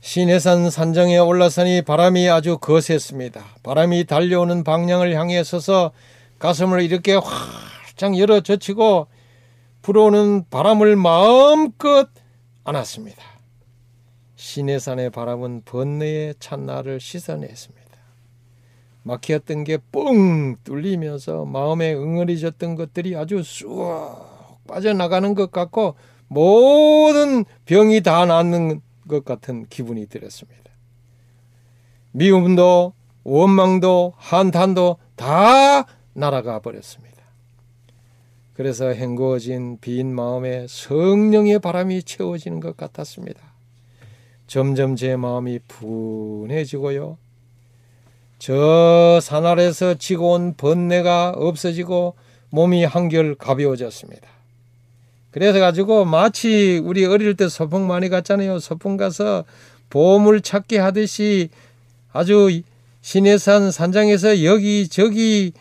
시내산 0.01 0.71
산정에 0.71 1.19
올라서니 1.19 1.83
바람이 1.83 2.29
아주 2.29 2.59
거셌습니다. 2.59 3.45
바람이 3.63 4.05
달려오는 4.05 4.63
방향을 4.65 5.15
향해 5.15 5.43
서서 5.43 5.91
가슴을 6.39 6.83
이렇게 6.83 7.15
활짝 7.15 8.17
열어 8.19 8.41
젖히고 8.41 9.09
불어오는 9.83 10.45
바람을 10.51 10.97
마음껏 10.97 12.09
안았습니다. 12.65 13.23
시내산의 14.37 15.11
바람은 15.11 15.63
번뇌의 15.65 16.37
찬나를 16.39 17.01
씻어냈습니다. 17.01 17.79
막혔던 19.03 19.65
게 19.65 19.79
뻥 19.91 20.57
뚫리면서 20.63 21.45
마음에 21.45 21.93
응어리졌던 21.95 22.77
것들이 22.77 23.17
아주 23.17 23.43
쑥 23.43 24.65
빠져나가는 24.69 25.35
것 25.35 25.51
같고 25.51 25.97
모든 26.29 27.45
병이 27.65 28.03
다 28.03 28.27
낫는 28.27 28.83
것 29.09 29.25
같은 29.25 29.67
기분이 29.67 30.07
들었습니다. 30.07 30.71
미움도 32.13 32.93
원망도 33.25 34.15
한탄도 34.17 34.97
다 35.17 35.87
날아가 36.13 36.61
버렸습니다. 36.61 37.09
그래서 38.55 38.89
헹구어진 38.89 39.79
빈 39.81 40.15
마음에 40.15 40.67
성령의 40.69 41.59
바람이 41.61 42.03
채워지는 42.03 42.61
것 42.61 42.77
같았습니다. 42.77 43.41
점점 44.47 44.97
제 44.97 45.17
마음이 45.17 45.61
분해지고요. 45.69 47.19
저 48.39 49.21
산 49.21 49.47
아래서 49.47 49.95
지고 49.95 50.33
온 50.33 50.55
번뇌가 50.55 51.31
없어지고 51.37 52.15
몸이 52.51 52.85
한결 52.85 53.35
가벼워졌습니다. 53.35 54.29
그래서 55.31 55.59
가지고 55.59 56.05
마치 56.05 56.81
우리 56.83 57.05
어릴 57.05 57.37
때 57.37 57.49
소풍 57.49 57.87
많이 57.87 58.09
갔잖아요. 58.09 58.59
소풍 58.59 58.97
가서 58.97 59.45
보물 59.91 60.41
찾기 60.41 60.77
하듯이 60.77 61.51
아주 62.13 62.63
신해산 63.03 63.71
산장에서 63.71 64.45
여기저기 64.45 65.53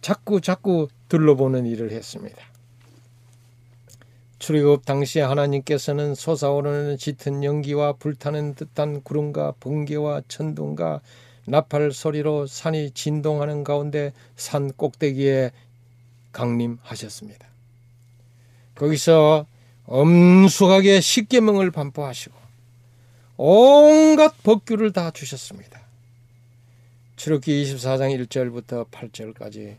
자꾸 0.00 0.40
자꾸 0.40 0.88
둘러보는 1.08 1.66
일을 1.66 1.92
했습니다. 1.92 2.38
출애굽 4.38 4.86
당시 4.86 5.20
하나님께서는 5.20 6.14
솟아오르는 6.14 6.96
짙은 6.96 7.44
연기와 7.44 7.92
불타는 7.92 8.54
듯한 8.54 9.02
구름과 9.02 9.54
번개와 9.60 10.22
천둥과 10.28 11.02
나팔 11.44 11.92
소리로 11.92 12.46
산이 12.46 12.92
진동하는 12.92 13.64
가운데 13.64 14.12
산 14.36 14.72
꼭대기에 14.72 15.50
강림하셨습니다. 16.32 17.49
거기서 18.80 19.46
엄숙하게 19.84 21.02
십계명을 21.02 21.70
반포하시고 21.70 22.34
온갖 23.36 24.34
법규를 24.42 24.92
다 24.92 25.10
주셨습니다. 25.10 25.80
출애굽기 27.16 27.62
24장 27.64 28.26
1절부터 28.26 28.90
8절까지 28.90 29.76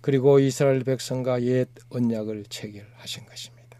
그리고 0.00 0.38
이스라엘 0.38 0.84
백성과 0.84 1.42
옛 1.42 1.68
언약을 1.90 2.44
체결하신 2.48 3.26
것입니다. 3.26 3.78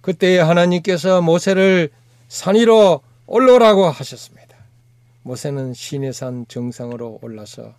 그때 0.00 0.38
하나님께서 0.38 1.20
모세를 1.20 1.90
산 2.28 2.54
위로 2.54 3.02
올라오라고 3.26 3.90
하셨습니다. 3.90 4.56
모세는 5.22 5.74
시내산 5.74 6.46
정상으로 6.48 7.18
올라서 7.20 7.74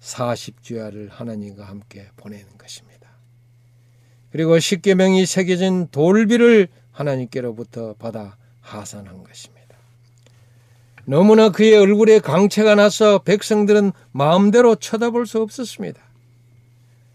40주야를 0.00 1.10
하나님과 1.10 1.64
함께 1.64 2.06
보내는 2.16 2.58
것입니다. 2.58 2.91
그리고 4.32 4.58
십계명이 4.58 5.26
새겨진 5.26 5.88
돌비를 5.90 6.68
하나님께로부터 6.90 7.94
받아 7.94 8.36
하산한 8.60 9.24
것입니다. 9.24 9.76
너무나 11.04 11.50
그의 11.50 11.76
얼굴에 11.76 12.20
강체가 12.20 12.74
나서 12.74 13.18
백성들은 13.18 13.92
마음대로 14.12 14.74
쳐다볼 14.76 15.26
수 15.26 15.42
없었습니다. 15.42 16.00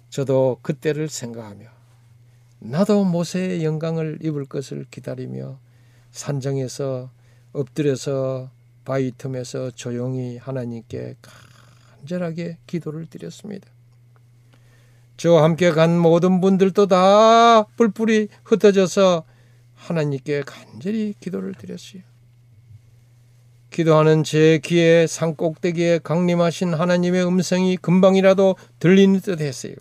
저도 0.10 0.60
그때를 0.62 1.10
생각하며 1.10 1.66
나도 2.60 3.04
모세의 3.04 3.64
영광을 3.64 4.20
입을 4.22 4.46
것을 4.46 4.86
기다리며 4.92 5.60
산정에서 6.12 7.10
엎드려서 7.54 8.52
바위 8.86 9.12
틈에서 9.18 9.72
조용히 9.72 10.38
하나님께 10.38 11.16
간절하게 11.98 12.58
기도를 12.68 13.08
드렸습니다. 13.08 13.68
저와 15.18 15.44
함께 15.44 15.72
간 15.72 15.98
모든 15.98 16.42
분들도 16.42 16.88
다 16.88 17.64
뿔뿔이 17.76 18.28
흩어져서 18.46 19.24
하나님께 19.74 20.44
간절히 20.46 21.16
기도를 21.20 21.54
드렸어요. 21.56 22.04
기도하는 23.72 24.24
제 24.24 24.60
귀에 24.64 25.08
산꼭대기에 25.08 26.00
강림하신 26.00 26.74
하나님의 26.74 27.28
음성이 27.28 27.78
금방이라도 27.78 28.56
들리는 28.80 29.20
듯 29.20 29.42
했어요. 29.42 29.74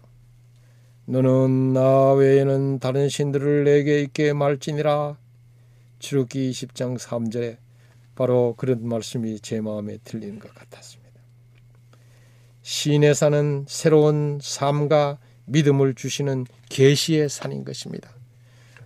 너는 1.05 1.73
나 1.73 2.13
외에는 2.13 2.79
다른 2.79 3.09
신들을 3.09 3.65
내게 3.65 4.01
있게 4.01 4.33
말지니라. 4.33 5.17
주룩기 5.99 6.51
20장 6.51 6.99
3절에 6.99 7.59
바로 8.15 8.55
그런 8.57 8.87
말씀이 8.89 9.39
제 9.41 9.61
마음에 9.61 9.99
들리는 10.03 10.39
것 10.41 10.53
같았습니다. 10.55 11.07
산은 13.15 13.67
새로운 13.69 14.41
삶과 14.43 15.19
믿음을 15.47 15.95
주시는 15.95 16.47
계시의 16.69 17.29
산인 17.29 17.65
것입니다. 17.65 18.11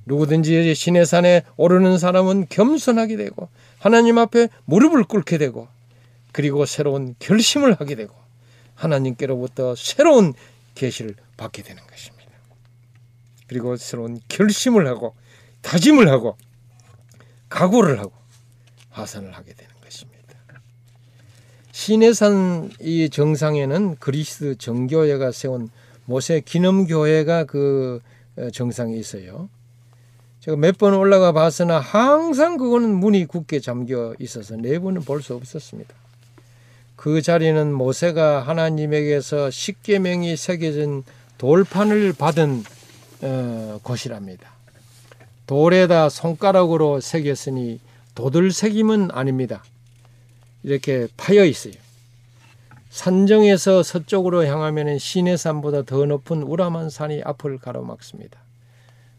누구든지 0.06 0.74
신의 0.74 1.06
산에 1.06 1.42
오르는 1.56 1.98
사람은 1.98 2.46
겸손하게 2.48 3.16
되고 3.16 3.48
하나님 3.78 4.18
앞에 4.18 4.48
무릎을 4.64 5.04
꿇게 5.04 5.38
되고 5.38 5.68
그리고 6.32 6.66
새로운 6.66 7.14
결심을 7.18 7.74
하게 7.74 7.94
되고 7.94 8.14
하나님께로부터 8.74 9.74
새로운 9.76 10.32
계시를 10.74 11.14
받게 11.36 11.62
되는 11.62 11.82
것입니다. 11.86 12.30
그리고 13.46 13.76
새로운 13.76 14.20
결심을 14.28 14.86
하고 14.86 15.14
다짐을 15.62 16.08
하고 16.08 16.36
각오를 17.48 17.98
하고 17.98 18.12
하산을 18.90 19.32
하게 19.32 19.52
되는 19.54 19.72
것입니다. 19.82 20.20
시내산 21.72 22.70
이 22.80 23.10
정상에는 23.10 23.96
그리스 23.96 24.54
정교회가 24.56 25.32
세운 25.32 25.68
모세 26.10 26.40
기념 26.40 26.86
교회가 26.88 27.44
그 27.44 28.00
어, 28.36 28.50
정상에 28.50 28.96
있어요. 28.96 29.48
제가 30.40 30.56
몇 30.56 30.76
번 30.76 30.94
올라가 30.94 31.30
봤으나 31.30 31.78
항상 31.78 32.56
그거는 32.56 32.90
문이 32.96 33.26
굳게 33.26 33.60
잠겨 33.60 34.12
있어서 34.18 34.56
내부는 34.56 35.02
볼 35.02 35.22
수 35.22 35.34
없었습니다. 35.36 35.94
그 36.96 37.22
자리는 37.22 37.72
모세가 37.72 38.40
하나님에게서 38.42 39.50
십계명이 39.52 40.36
새겨진 40.36 41.04
돌판을 41.38 42.12
받은 42.14 42.64
어, 43.22 43.78
곳이랍니다. 43.84 44.50
돌에다 45.46 46.08
손가락으로 46.08 47.00
새겼으니 47.00 47.78
도들 48.16 48.50
새김은 48.50 49.10
아닙니다. 49.12 49.62
이렇게 50.64 51.06
파여 51.16 51.44
있어요. 51.44 51.74
산정에서 52.90 53.82
서쪽으로 53.84 54.44
향하면 54.44 54.98
시내산보다 54.98 55.82
더 55.82 56.04
높은 56.04 56.42
우람한 56.42 56.90
산이 56.90 57.22
앞을 57.24 57.58
가로막습니다. 57.58 58.40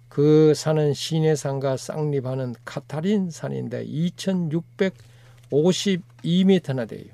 그 0.10 0.54
산은 0.54 0.94
시내산과 0.94 1.78
쌍립하는 1.78 2.54
카타린 2.66 3.32
산인데 3.32 3.88
2652m나 3.88 6.86
돼요. 6.88 7.06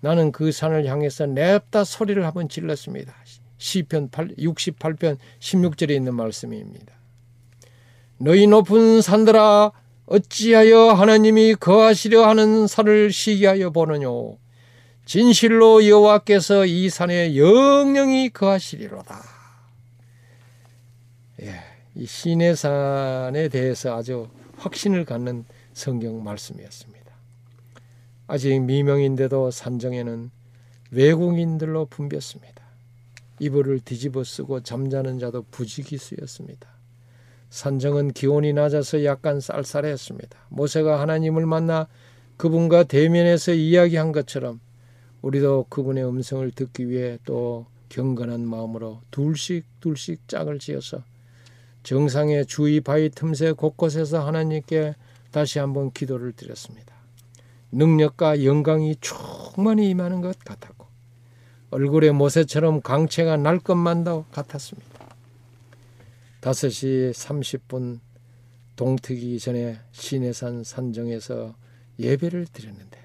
나는 0.00 0.30
그 0.30 0.52
산을 0.52 0.86
향해서 0.86 1.26
냅다 1.26 1.82
소리를 1.82 2.24
한번 2.24 2.48
질렀습니다. 2.48 3.12
시편 3.58 4.10
68편 4.10 5.16
16절에 5.40 5.90
있는 5.90 6.14
말씀입니다. 6.14 6.94
너희 8.18 8.46
높은 8.46 9.02
산들아 9.02 9.72
어찌하여 10.06 10.90
하나님이 10.90 11.56
거하시려 11.56 12.24
하는 12.24 12.68
산을 12.68 13.10
시기하여 13.10 13.70
보느뇨 13.70 14.36
진실로 15.04 15.86
여호와께서 15.86 16.64
이 16.66 16.88
산에 16.88 17.36
영영이 17.36 18.30
거하시리로다. 18.30 19.22
예, 21.42 21.60
이 21.94 22.06
신의 22.06 22.56
산에 22.56 23.48
대해서 23.48 23.96
아주 23.96 24.28
확신을 24.56 25.04
갖는 25.04 25.44
성경 25.74 26.22
말씀이었습니다. 26.22 27.04
아직 28.26 28.58
미명인데도 28.60 29.50
산정에는 29.50 30.30
외국인들로 30.90 31.86
붐볐습니다. 31.86 32.64
이불을 33.40 33.80
뒤집어 33.80 34.24
쓰고 34.24 34.60
잠자는 34.60 35.18
자도 35.18 35.44
부지기수였습니다. 35.50 36.68
산정은 37.50 38.12
기온이 38.12 38.52
낮아서 38.52 39.04
약간 39.04 39.40
쌀쌀했습니다. 39.40 40.46
모세가 40.48 41.00
하나님을 41.00 41.44
만나 41.46 41.88
그분과 42.36 42.84
대면해서 42.84 43.52
이야기한 43.52 44.12
것처럼 44.12 44.60
우리도 45.24 45.66
그분의 45.70 46.04
음성을 46.06 46.50
듣기 46.50 46.90
위해 46.90 47.18
또 47.24 47.64
경건한 47.88 48.46
마음으로 48.46 49.00
둘씩 49.10 49.64
둘씩 49.80 50.28
짝을 50.28 50.58
지어서 50.58 51.02
정상의 51.82 52.44
주위 52.44 52.80
바위 52.80 53.08
틈새 53.08 53.52
곳곳에서 53.52 54.26
하나님께 54.26 54.94
다시 55.30 55.58
한번 55.58 55.92
기도를 55.92 56.32
드렸습니다. 56.32 56.94
능력과 57.72 58.44
영광이 58.44 58.96
충만히 59.00 59.88
임하는 59.88 60.20
것 60.20 60.38
같았고 60.40 60.86
얼굴에 61.70 62.10
모세처럼 62.10 62.82
강체가 62.82 63.38
날 63.38 63.58
것만도 63.58 64.26
같았습니다. 64.30 65.16
5시 66.42 67.12
30분 67.12 68.00
동트기 68.76 69.38
전에 69.38 69.78
시내산 69.92 70.64
산정에서 70.64 71.54
예배를 71.98 72.46
드렸는데 72.52 72.98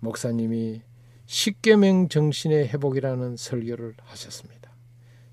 목사님이 0.00 0.87
십계명 1.28 2.08
정신의 2.08 2.68
회복이라는 2.68 3.36
설교를 3.36 3.94
하셨습니다. 4.04 4.72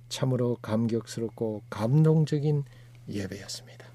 참으로 0.10 0.58
감격스럽고 0.62 1.64
감동적인 1.72 2.64
예배였습니다. 3.10 3.86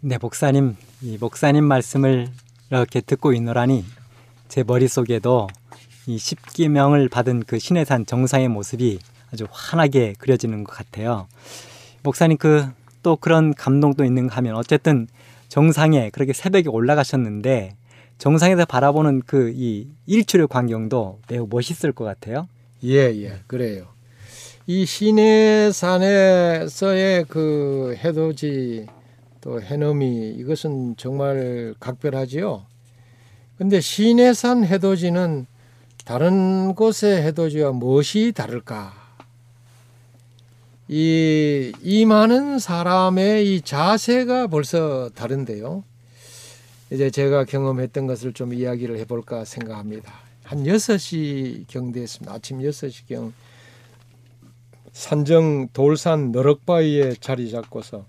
네, 0.00 0.18
목사님, 0.20 0.76
이 1.00 1.16
목사님 1.18 1.64
말씀을 1.64 2.28
이렇게 2.70 3.00
듣고 3.00 3.32
있노라니 3.32 3.84
제 4.48 4.62
머릿속에도 4.62 5.46
이 6.06 6.18
십기명을 6.18 7.08
받은 7.08 7.44
그 7.46 7.58
신해산 7.58 8.04
정상의 8.04 8.48
모습이 8.48 8.98
아주 9.32 9.46
환하게 9.50 10.14
그려지는 10.18 10.64
것 10.64 10.76
같아요. 10.76 11.26
목사님 12.02 12.36
그 12.36 12.70
또 13.02 13.16
그런 13.16 13.52
감동도 13.54 14.04
있는가 14.04 14.36
하면 14.36 14.54
어쨌든 14.54 15.08
정상에 15.48 16.10
그렇게 16.10 16.32
새벽에 16.32 16.68
올라가셨는데 16.68 17.76
정상에서 18.22 18.64
바라보는 18.66 19.22
그 19.22 19.52
이 19.52 19.88
일출의 20.06 20.46
광경도 20.46 21.22
매우 21.28 21.48
멋있을 21.50 21.90
것 21.90 22.04
같아요. 22.04 22.46
예, 22.84 23.12
예, 23.20 23.40
그래요. 23.48 23.88
이 24.68 24.86
시내산에서의 24.86 25.74
그 27.28 27.96
해돋이 27.98 28.86
또 29.40 29.60
해넘이 29.60 30.36
이것은 30.38 30.94
정말 30.98 31.74
각별하지요. 31.80 32.64
근데 33.58 33.80
시내산 33.80 34.66
해돋이는 34.66 35.46
다른 36.04 36.76
곳의 36.76 37.22
해돋이와 37.22 37.72
무엇이 37.72 38.30
다를까? 38.32 38.92
이, 40.86 41.72
이 41.82 42.06
많은 42.06 42.60
사람의 42.60 43.52
이 43.52 43.62
자세가 43.62 44.46
벌써 44.46 45.08
다른데요. 45.08 45.82
이제 46.92 47.10
제가 47.10 47.44
경험했던 47.44 48.06
것을 48.06 48.34
좀 48.34 48.52
이야기를 48.52 48.98
해볼까 48.98 49.46
생각합니다. 49.46 50.12
한 50.44 50.64
6시 50.64 51.66
경 51.66 51.90
됐습니다. 51.90 52.34
아침 52.34 52.58
6시 52.58 53.06
경 53.06 53.32
산정 54.92 55.68
돌산 55.72 56.32
너럭바위에 56.32 57.14
자리 57.18 57.50
잡고서 57.50 58.04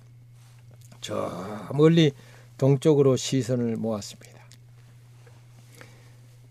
저 1.00 1.32
멀리 1.74 2.12
동쪽으로 2.58 3.16
시선을 3.16 3.78
모았습니다. 3.78 4.34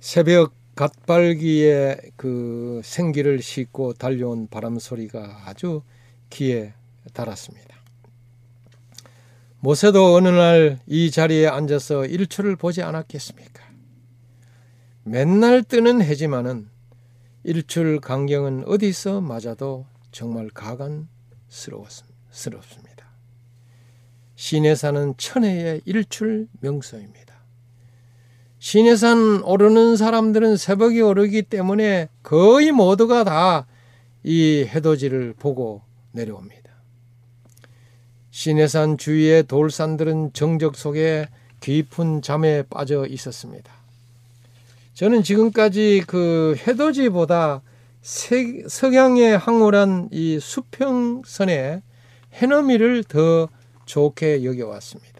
새벽 0.01 0.55
갓발기에 0.75 1.99
그 2.17 2.81
생기를 2.83 3.43
싣고 3.43 3.93
달려온 3.93 4.49
바람 4.49 4.79
소리가 4.79 5.43
아주 5.45 5.83
귀에 6.31 6.73
달았습니다. 7.13 7.72
모세도 9.63 10.15
어느 10.17 10.29
날 10.29 10.81
이 10.87 11.11
자리에 11.13 11.47
앉아서 11.47 12.07
일출을 12.07 12.57
보지 12.57 12.83
않았겠습니까? 12.83 13.63
맨날 15.05 15.63
뜨는 15.63 16.03
해지만은 16.03 16.69
일출 17.45 18.01
강경은 18.01 18.65
어디서 18.67 19.21
맞아도 19.21 19.87
정말 20.11 20.49
가관스럽습니다. 20.51 22.13
사는 24.75 25.15
천혜의 25.17 25.83
일출 25.85 26.49
명소입니다. 26.61 27.33
신에 28.59 28.97
산 28.97 29.43
오르는 29.43 29.97
사람들은 29.97 30.57
새벽이 30.57 31.01
오르기 31.01 31.43
때문에 31.43 32.09
거의 32.23 32.73
모두가 32.73 33.25
다 33.25 33.67
이 34.25 34.65
해돋이를 34.69 35.35
보고 35.37 35.83
내려옵니다. 36.13 36.62
시내산 38.33 38.97
주위의 38.97 39.43
돌산들은 39.45 40.33
정적 40.33 40.75
속에 40.77 41.29
깊은 41.61 42.23
잠에 42.23 42.63
빠져 42.63 43.07
있었습니다. 43.07 43.71
저는 44.95 45.23
지금까지 45.23 46.03
그 46.07 46.57
해돋이보다 46.67 47.61
석양의 48.01 49.37
황홀한 49.37 50.09
이 50.13 50.41
수평선의 50.41 51.83
해넘이를 52.33 53.05
더 53.05 53.51
좋게 53.85 54.45
여겨왔습니다. 54.45 55.13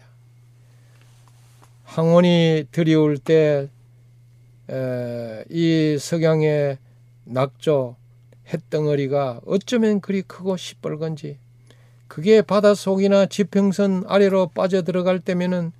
황혼이 1.83 2.65
드리울 2.71 3.19
때이 3.19 3.69
석양의 5.99 6.79
낙조 7.25 7.95
햇덩어리가 8.51 9.41
어쩌면 9.45 10.01
그리 10.01 10.23
크고 10.23 10.57
시뻘건지 10.57 11.42
그게 12.13 12.43
바닷속이나 12.43 13.25
지평선 13.25 14.03
아래로 14.05 14.51
빠져들어갈 14.53 15.19
때면은 15.19 15.71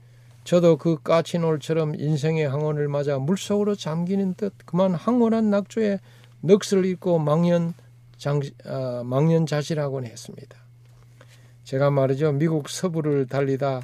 저도 0.44 0.78
그 0.78 1.00
까치놀처럼 1.04 1.94
인생의 1.94 2.50
항원을 2.50 2.88
맞아 2.88 3.20
물속으로 3.20 3.76
잠기는 3.76 4.34
듯 4.34 4.52
그만 4.66 4.96
항원한 4.96 5.52
낙조에 5.52 6.00
넋을 6.42 6.86
잃고 6.86 7.20
망연 7.20 7.76
장, 8.18 8.42
어, 8.66 9.04
망연자실하곤 9.06 10.06
했습니다. 10.08 10.58
제가 11.66 11.92
말이죠 11.92 12.32
미국 12.32 12.68
서부를 12.68 13.28
달리다 13.28 13.82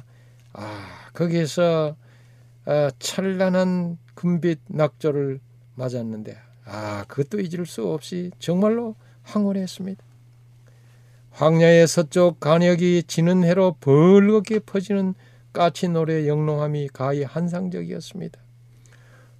아 0.54 0.88
거기에서 1.12 1.94
어, 2.66 2.88
찬란한 2.98 3.96
금빛 4.14 4.58
낙조를 4.66 5.38
맞았는데 5.76 6.36
아, 6.64 7.04
그것도 7.06 7.38
잊을 7.38 7.64
수 7.66 7.86
없이 7.86 8.32
정말로 8.40 8.96
황홀했습니다. 9.22 10.09
황야의 11.40 11.86
서쪽 11.86 12.38
간역이 12.38 13.04
지는 13.06 13.44
해로 13.44 13.74
벌겋게 13.80 14.60
퍼지는 14.66 15.14
까치 15.54 15.88
노래 15.88 16.28
영롱함이 16.28 16.90
가히 16.92 17.22
한상적이었습니다. 17.22 18.38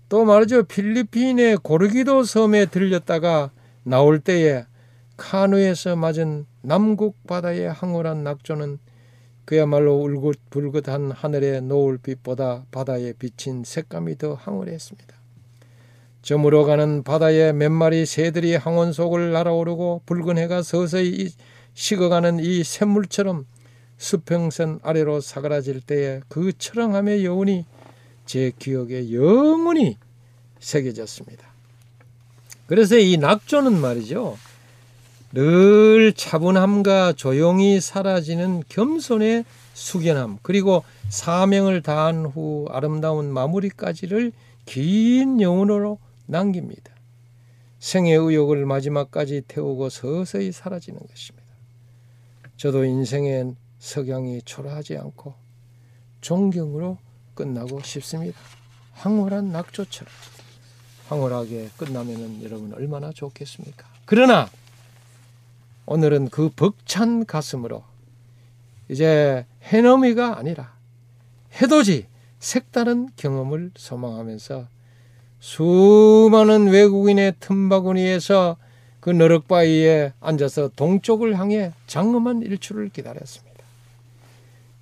또 0.09 0.25
말이죠. 0.25 0.63
필리핀의 0.63 1.59
고르기도 1.59 2.25
섬에 2.25 2.65
들렸다가 2.65 3.51
나올 3.83 4.19
때에 4.19 4.65
카누에서 5.19 5.95
맞은 5.97 6.47
남국 6.63 7.27
바다의 7.27 7.71
황홀한 7.71 8.25
낙조는 8.25 8.79
그야말로 9.45 9.97
울긋불긋한 9.97 11.11
하늘의 11.11 11.61
노을빛보다 11.61 12.65
바다에 12.71 13.13
비친 13.13 13.63
색감이 13.63 14.17
더 14.17 14.33
황홀했습니다. 14.33 15.15
저물어 16.23 16.65
가는 16.65 17.03
바다에 17.03 17.53
몇 17.53 17.71
마리 17.71 18.07
새들이 18.07 18.55
항원 18.57 18.95
속을 18.95 19.33
날아오르고 19.33 20.05
붉은 20.07 20.39
해가 20.39 20.63
서서히 20.63 21.29
식어가는 21.75 22.41
이 22.41 22.63
샘물처럼 22.65 23.47
수평선 23.99 24.81
아래로 24.83 25.21
사그라질 25.21 25.81
때에 25.81 26.21
그 26.29 26.53
철렁함의 26.57 27.25
여운이 27.25 27.65
제 28.27 28.53
기억에 28.59 29.13
영원히 29.13 29.99
새겨졌습니다. 30.59 31.47
그래서 32.67 32.97
이 32.97 33.17
낙조는 33.17 33.81
말이죠. 33.81 34.39
늘 35.33 36.13
차분함과 36.13 37.13
조용히 37.13 37.81
사라지는 37.81 38.65
겸손의 38.69 39.45
숙연함 39.75 40.39
그리고 40.43 40.83
사명을 41.09 41.83
다한 41.83 42.27
후 42.27 42.67
아름다운 42.71 43.33
마무리까지를 43.33 44.33
긴 44.67 45.41
여운으로 45.41 45.99
남깁니다. 46.27 46.93
생의 47.81 48.17
의욕을 48.17 48.67
마지막까지 48.67 49.43
태우고 49.49 49.89
서서히 49.89 50.53
사라지는 50.53 51.01
것입니다. 51.01 51.40
저도 52.61 52.85
인생의 52.85 53.57
석양이 53.79 54.43
초라하지 54.43 54.99
않고 54.99 55.33
존경으로 56.21 56.99
끝나고 57.33 57.81
싶습니다. 57.81 58.39
황홀한 58.93 59.51
낙조처럼 59.51 60.13
황홀하게 61.09 61.71
끝나면 61.79 62.43
여러분 62.43 62.75
얼마나 62.75 63.13
좋겠습니까? 63.13 63.89
그러나 64.05 64.51
오늘은 65.87 66.29
그 66.29 66.51
벅찬 66.51 67.25
가슴으로 67.25 67.83
이제 68.91 69.47
해넘이가 69.63 70.37
아니라 70.37 70.75
해돋이 71.63 72.09
색다른 72.41 73.09
경험을 73.17 73.71
소망하면서 73.75 74.69
수많은 75.39 76.67
외국인의 76.67 77.37
틈바구니에서 77.41 78.59
그 79.01 79.11
너럭바위에 79.11 80.13
앉아서 80.21 80.69
동쪽을 80.77 81.39
향해 81.39 81.73
장엄한 81.87 82.43
일출을 82.43 82.91
기다렸습니다. 82.91 83.51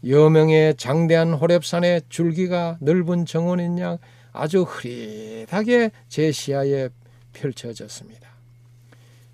여명의 0.06 0.76
장대한 0.76 1.38
호랩산의 1.38 2.02
줄기가 2.08 2.76
넓은 2.80 3.26
정원인 3.26 3.78
양 3.78 3.98
아주 4.32 4.62
흐릿하게 4.62 5.90
제 6.08 6.30
시야에 6.30 6.90
펼쳐졌습니다. 7.32 8.28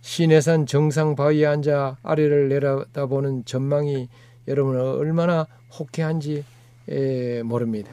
시내산 0.00 0.66
정상 0.66 1.16
바위에 1.16 1.46
앉아 1.46 1.96
아래를 2.02 2.48
내려다보는 2.50 3.44
전망이 3.46 4.08
여러분 4.48 4.78
얼마나 4.78 5.46
호쾌한지 5.78 6.44
에, 6.88 7.42
모릅니다. 7.42 7.90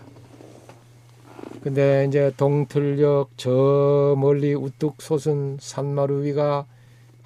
근데 1.63 2.05
이제 2.07 2.31
동틀역 2.35 3.31
저 3.37 4.15
멀리 4.17 4.53
우뚝 4.53 5.01
솟은 5.01 5.57
산마루 5.61 6.23
위가 6.23 6.65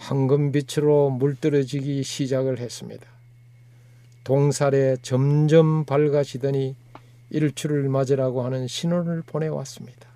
황금빛으로 0.05 1.09
물들어지기 1.09 2.03
시작을 2.03 2.59
했습니다. 2.59 3.07
동살에 4.23 4.97
점점 5.01 5.85
밝아지더니 5.85 6.75
일출을 7.31 7.89
맞으라고 7.89 8.43
하는 8.43 8.67
신호를 8.67 9.23
보내왔습니다. 9.25 10.07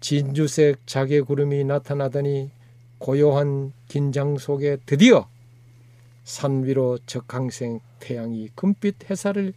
진주색 0.00 0.86
자개 0.86 1.22
구름이 1.22 1.64
나타나더니 1.64 2.50
고요한 2.98 3.72
긴장 3.88 4.36
속에 4.36 4.76
드디어 4.84 5.28
산 6.24 6.64
위로 6.64 6.98
적항생 7.06 7.80
태양이 8.00 8.48
금빛 8.54 9.10
햇살을 9.10 9.54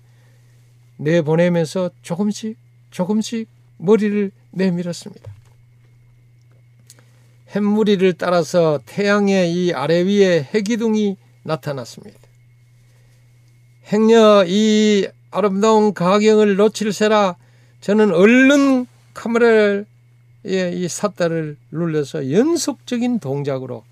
내보내면서 0.97 1.89
조금씩 2.01 2.57
조금씩 2.91 3.49
머리를 3.77 4.31
내밀었습니다. 4.51 5.36
햇무리를 7.55 8.13
따라서 8.13 8.79
태양의 8.85 9.53
이 9.53 9.73
아래 9.73 10.01
위에 10.01 10.47
해기둥이 10.53 11.17
나타났습니다. 11.43 12.19
행여 13.91 14.45
이 14.47 15.07
아름다운 15.31 15.93
가경을 15.93 16.55
놓칠세라 16.57 17.35
저는 17.79 18.13
얼른 18.13 18.85
카메라를 19.13 19.85
예, 20.45 20.71
이 20.71 20.87
삿다를 20.87 21.57
눌러서 21.71 22.31
연속적인 22.31 23.19
동작으로 23.19 23.83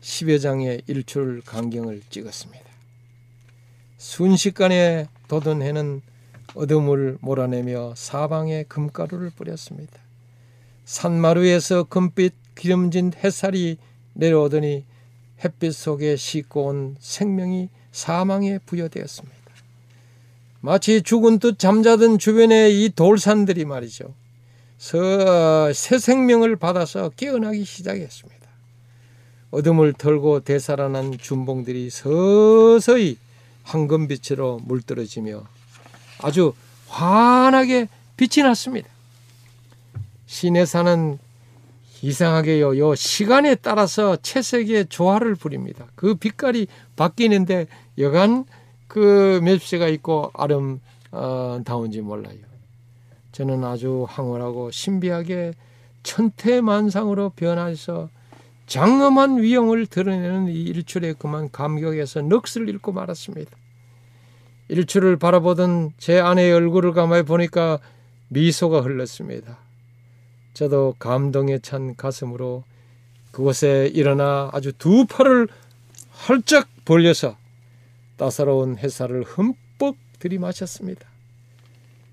10여 0.00 0.40
장의 0.40 0.82
일출 0.86 1.42
광경을 1.46 2.02
찍었습니다. 2.10 2.64
순식간에 3.98 5.06
돋은 5.28 5.62
해는 5.62 6.02
어둠을 6.54 7.18
몰아내며 7.20 7.94
사방에 7.96 8.64
금가루를 8.64 9.30
뿌렸습니다. 9.30 10.00
산마루에서 10.84 11.84
금빛 11.84 12.34
기름진 12.62 13.10
햇살이 13.24 13.76
내려오더니 14.12 14.84
햇빛 15.44 15.74
속에 15.74 16.14
씻고 16.14 16.66
온 16.66 16.96
생명이 17.00 17.68
사망에 17.90 18.58
부여되었습니다. 18.64 19.36
마치 20.60 21.02
죽은 21.02 21.40
듯 21.40 21.58
잠자던 21.58 22.20
주변의 22.20 22.84
이 22.84 22.90
돌산들이 22.90 23.64
말이죠. 23.64 24.14
새 24.78 25.98
생명을 25.98 26.54
받아서 26.54 27.08
깨어나기 27.16 27.64
시작했습니다. 27.64 28.46
어둠을 29.50 29.94
털고 29.94 30.44
되살아난 30.44 31.18
준봉들이 31.18 31.90
서서히 31.90 33.18
황금빛으로 33.64 34.60
물들어지며 34.62 35.42
아주 36.20 36.54
환하게 36.86 37.88
빛이 38.16 38.46
났습니다. 38.46 38.88
시내산은 40.26 41.18
이상하게요. 42.02 42.78
요 42.78 42.94
시간에 42.94 43.54
따라서 43.54 44.16
채색의 44.16 44.86
조화를 44.86 45.36
부립니다. 45.36 45.86
그 45.94 46.14
빛깔이 46.14 46.66
바뀌는데 46.96 47.68
여간 47.98 48.44
그 48.88 49.40
맵시가 49.42 49.86
있고 49.88 50.32
아름다운지 50.34 52.00
몰라요. 52.02 52.38
저는 53.30 53.64
아주 53.64 54.04
황홀하고 54.08 54.70
신비하게 54.72 55.54
천태만상으로 56.02 57.30
변해서 57.30 58.10
장엄한 58.66 59.40
위용을 59.40 59.86
드러내는 59.86 60.48
이 60.48 60.62
일출에 60.62 61.14
그만 61.14 61.50
감격해서 61.50 62.22
넋을 62.22 62.68
잃고 62.68 62.92
말았습니다. 62.92 63.50
일출을 64.68 65.18
바라보던 65.18 65.92
제 65.98 66.18
아내의 66.18 66.52
얼굴을 66.52 66.92
가만히 66.92 67.22
보니까 67.24 67.78
미소가 68.28 68.80
흘렀습니다. 68.80 69.58
저도 70.54 70.94
감동에 70.98 71.58
찬 71.58 71.96
가슴으로 71.96 72.64
그곳에 73.30 73.90
일어나 73.94 74.50
아주 74.52 74.72
두 74.72 75.06
팔을 75.06 75.48
활짝 76.10 76.68
벌려서 76.84 77.36
따사로운 78.16 78.78
햇살을 78.78 79.22
흠뻑 79.22 79.96
들이마셨습니다. 80.18 81.08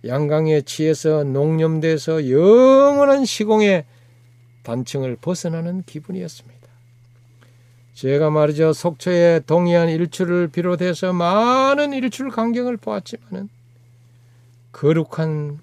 양강에 0.05 0.61
취해서 0.61 1.23
농염돼서 1.25 2.29
영원한 2.29 3.25
시공의 3.25 3.85
단층을 4.63 5.17
벗어나는 5.17 5.83
기분이었습니다. 5.85 6.59
제가 7.93 8.29
말이죠 8.29 8.71
속초의 8.71 9.43
동해안 9.45 9.89
일출을 9.89 10.47
비롯해서 10.47 11.11
많은 11.11 11.91
일출 11.91 12.29
광경을 12.29 12.77
보았지만은 12.77 13.49
거룩한 14.71 15.59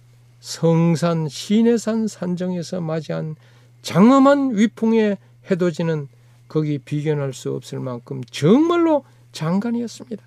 성산 0.47 1.29
시내산 1.29 2.07
산정에서 2.07 2.81
맞이한 2.81 3.35
장엄한 3.83 4.57
위풍의 4.57 5.19
해돋이는 5.51 6.07
거기 6.47 6.79
비견할 6.79 7.33
수 7.33 7.53
없을 7.53 7.81
만큼 7.81 8.23
정말로 8.31 9.05
장관이었습니다. 9.33 10.23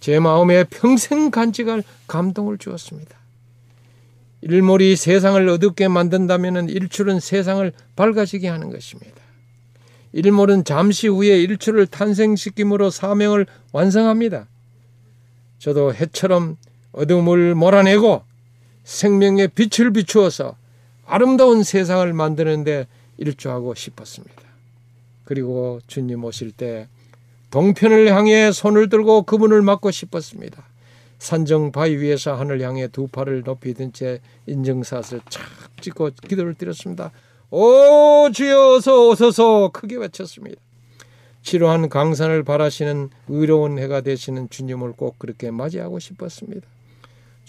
제 0.00 0.18
마음에 0.18 0.64
평생 0.64 1.30
간직할 1.30 1.84
감동을 2.06 2.56
주었습니다. 2.56 3.18
일몰이 4.40 4.96
세상을 4.96 5.46
어둡게 5.46 5.88
만든다면 5.88 6.70
일출은 6.70 7.20
세상을 7.20 7.70
밝아지게 7.94 8.48
하는 8.48 8.70
것입니다. 8.70 9.20
일몰은 10.12 10.64
잠시 10.64 11.08
후에 11.08 11.38
일출을 11.42 11.86
탄생시킴으로 11.86 12.88
사명을 12.88 13.44
완성합니다. 13.72 14.48
저도 15.58 15.92
해처럼 15.92 16.56
어둠을 16.92 17.54
몰아내고 17.54 18.31
생명의 18.84 19.48
빛을 19.48 19.92
비추어서 19.92 20.56
아름다운 21.06 21.62
세상을 21.62 22.12
만드는데 22.12 22.86
일조하고 23.18 23.74
싶었습니다. 23.74 24.42
그리고 25.24 25.80
주님 25.86 26.24
오실 26.24 26.52
때 26.52 26.88
동편을 27.50 28.08
향해 28.14 28.50
손을 28.50 28.88
들고 28.88 29.22
그분을 29.22 29.62
맞고 29.62 29.90
싶었습니다. 29.90 30.64
산정 31.18 31.70
바위 31.70 31.96
위에서 31.98 32.34
하늘 32.34 32.60
향해 32.62 32.88
두 32.88 33.06
팔을 33.06 33.42
높이 33.44 33.74
든 33.74 33.92
채 33.92 34.20
인증샷을 34.46 35.20
착 35.28 35.44
찍고 35.80 36.10
기도를 36.26 36.54
드렸습니다. 36.54 37.12
오 37.50 38.30
주여 38.32 38.74
어서 38.76 39.08
오소서 39.08 39.70
크게 39.72 39.96
외쳤습니다. 39.96 40.60
치료한 41.42 41.88
강산을 41.88 42.42
바라시는 42.44 43.10
의로운 43.28 43.78
해가 43.78 44.00
되시는 44.00 44.48
주님을 44.48 44.92
꼭 44.92 45.18
그렇게 45.18 45.50
맞이하고 45.50 45.98
싶었습니다. 45.98 46.66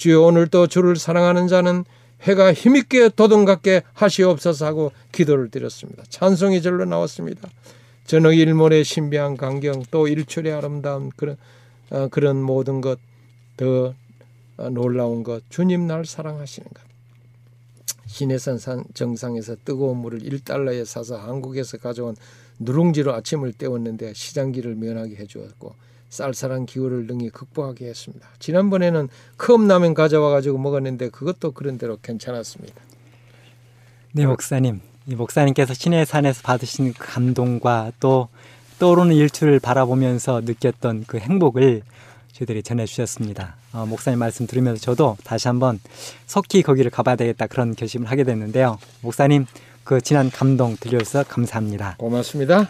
주여 0.04 0.22
오늘도 0.22 0.68
주를 0.68 0.96
사랑하는 0.96 1.48
자는 1.48 1.86
해가 2.22 2.54
힘있게 2.54 3.10
도동같게 3.10 3.84
하시옵소서 3.94 4.66
하고 4.66 4.92
기도를 5.12 5.50
드렸습니다. 5.50 6.04
찬송이 6.10 6.62
절로 6.62 6.86
나왔습니다. 6.86 7.50
저녁 8.06 8.34
일몰의 8.34 8.84
신비한 8.84 9.38
광경 9.38 9.84
또 9.92 10.08
일출의 10.08 10.52
아름다운 10.54 11.10
그런 11.16 11.38
어, 11.90 12.08
그런 12.10 12.42
모든 12.42 12.82
것 12.82 13.00
더 13.58 13.94
놀라운 14.72 15.24
것 15.24 15.44
주님 15.50 15.88
날 15.88 16.06
사랑하시는 16.06 16.68
것 16.68 16.84
시내산 18.08 18.58
산 18.58 18.84
정상에서 18.94 19.56
뜨거운 19.66 19.98
물을 19.98 20.20
1달러에 20.20 20.86
사서 20.86 21.18
한국에서 21.18 21.78
가져온 21.78 22.16
누룽지로 22.60 23.14
아침을 23.14 23.54
때웠는데 23.54 24.14
시장기를 24.14 24.76
면하게 24.76 25.16
해주었고 25.16 25.76
쌀쌀한 26.14 26.68
기후를 26.68 27.08
능히 27.08 27.30
극복하게 27.30 27.88
했습니다. 27.88 28.28
지난번에는 28.38 29.10
컵라면 29.38 29.96
가져와 29.96 30.30
가지고 30.30 30.60
먹었는데 30.60 31.10
그것도 31.10 31.52
그런 31.54 31.80
대로 31.80 31.98
괜찮았습니다. 32.02 32.80
네 34.12 34.28
목사님 34.28 34.80
이 35.08 35.16
목사님께서 35.16 35.74
신해산에서 35.74 36.44
받으신 36.44 36.94
그 36.94 37.06
감동과 37.06 37.94
또 38.00 38.30
떠오르는 38.78 39.16
일출을 39.16 39.60
바라보면서 39.60 40.42
느꼈던 40.42 41.06
그 41.08 41.18
행복을 41.18 41.82
저희들이 42.32 42.62
전해주셨습니다. 42.62 43.56
어, 43.74 43.86
목사님 43.88 44.20
말씀 44.20 44.46
들으면서 44.46 44.82
저도 44.82 45.18
다시 45.24 45.48
한번 45.48 45.80
석희 46.28 46.62
거기를 46.62 46.92
가봐야 46.92 47.16
되겠다 47.16 47.48
그런 47.48 47.76
결심을 47.76 48.10
하게 48.10 48.24
됐는데요. 48.24 48.78
목사님 49.02 49.48
그 49.84 50.00
지난 50.00 50.30
감동 50.30 50.78
들려주셔서 50.80 51.28
감사합니다. 51.28 51.96
고맙습니다. 51.98 52.70